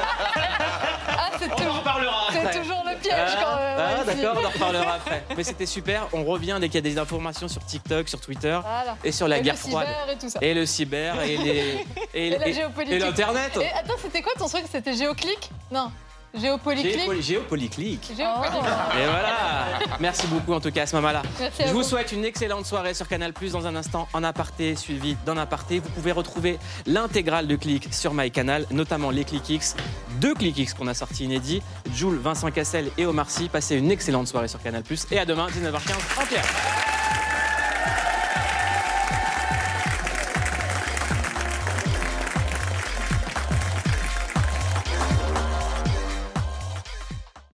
[1.09, 1.76] ah, c'est On en toujours.
[1.78, 2.59] reparlera C'est après.
[2.59, 3.78] toujours le piège Ah, quand même.
[3.80, 4.18] ah, si.
[4.22, 5.24] d'accord, on en reparlera après.
[5.36, 6.07] Mais c'était super.
[6.13, 8.97] On revient dès qu'il y a des informations sur TikTok, sur Twitter Voilà.
[9.03, 9.88] et sur la Et guerre le froide.
[9.88, 10.39] cyber et tout ça.
[10.41, 12.95] Et le cyber et les Et, la géopolitique.
[12.95, 13.51] et l'internet.
[13.61, 14.63] Et attends, c'était quoi ton truc?
[14.72, 15.49] C'était géoclic?
[15.72, 15.91] Non.
[16.36, 18.11] Géopoli- Géopolyclick.
[18.15, 18.61] Géopolitique.
[18.99, 19.80] Et voilà.
[19.99, 21.23] Merci beaucoup en tout cas à ce moment-là.
[21.39, 21.84] Merci à Je vous vous.
[21.84, 25.80] souhaite une excellente soirée sur Canal Plus dans un instant en aparté suivi d'un aparté.
[25.80, 29.75] Vous pouvez retrouver l'intégrale de Click sur MyCanal, notamment les Click X,
[30.21, 31.61] deux Click X qu'on a sortis inédits,
[31.93, 33.49] Jules, Vincent Cassel et Omar Sy.
[33.49, 36.45] Passez une excellente soirée sur Canal Plus et à demain 19h15 en pierre.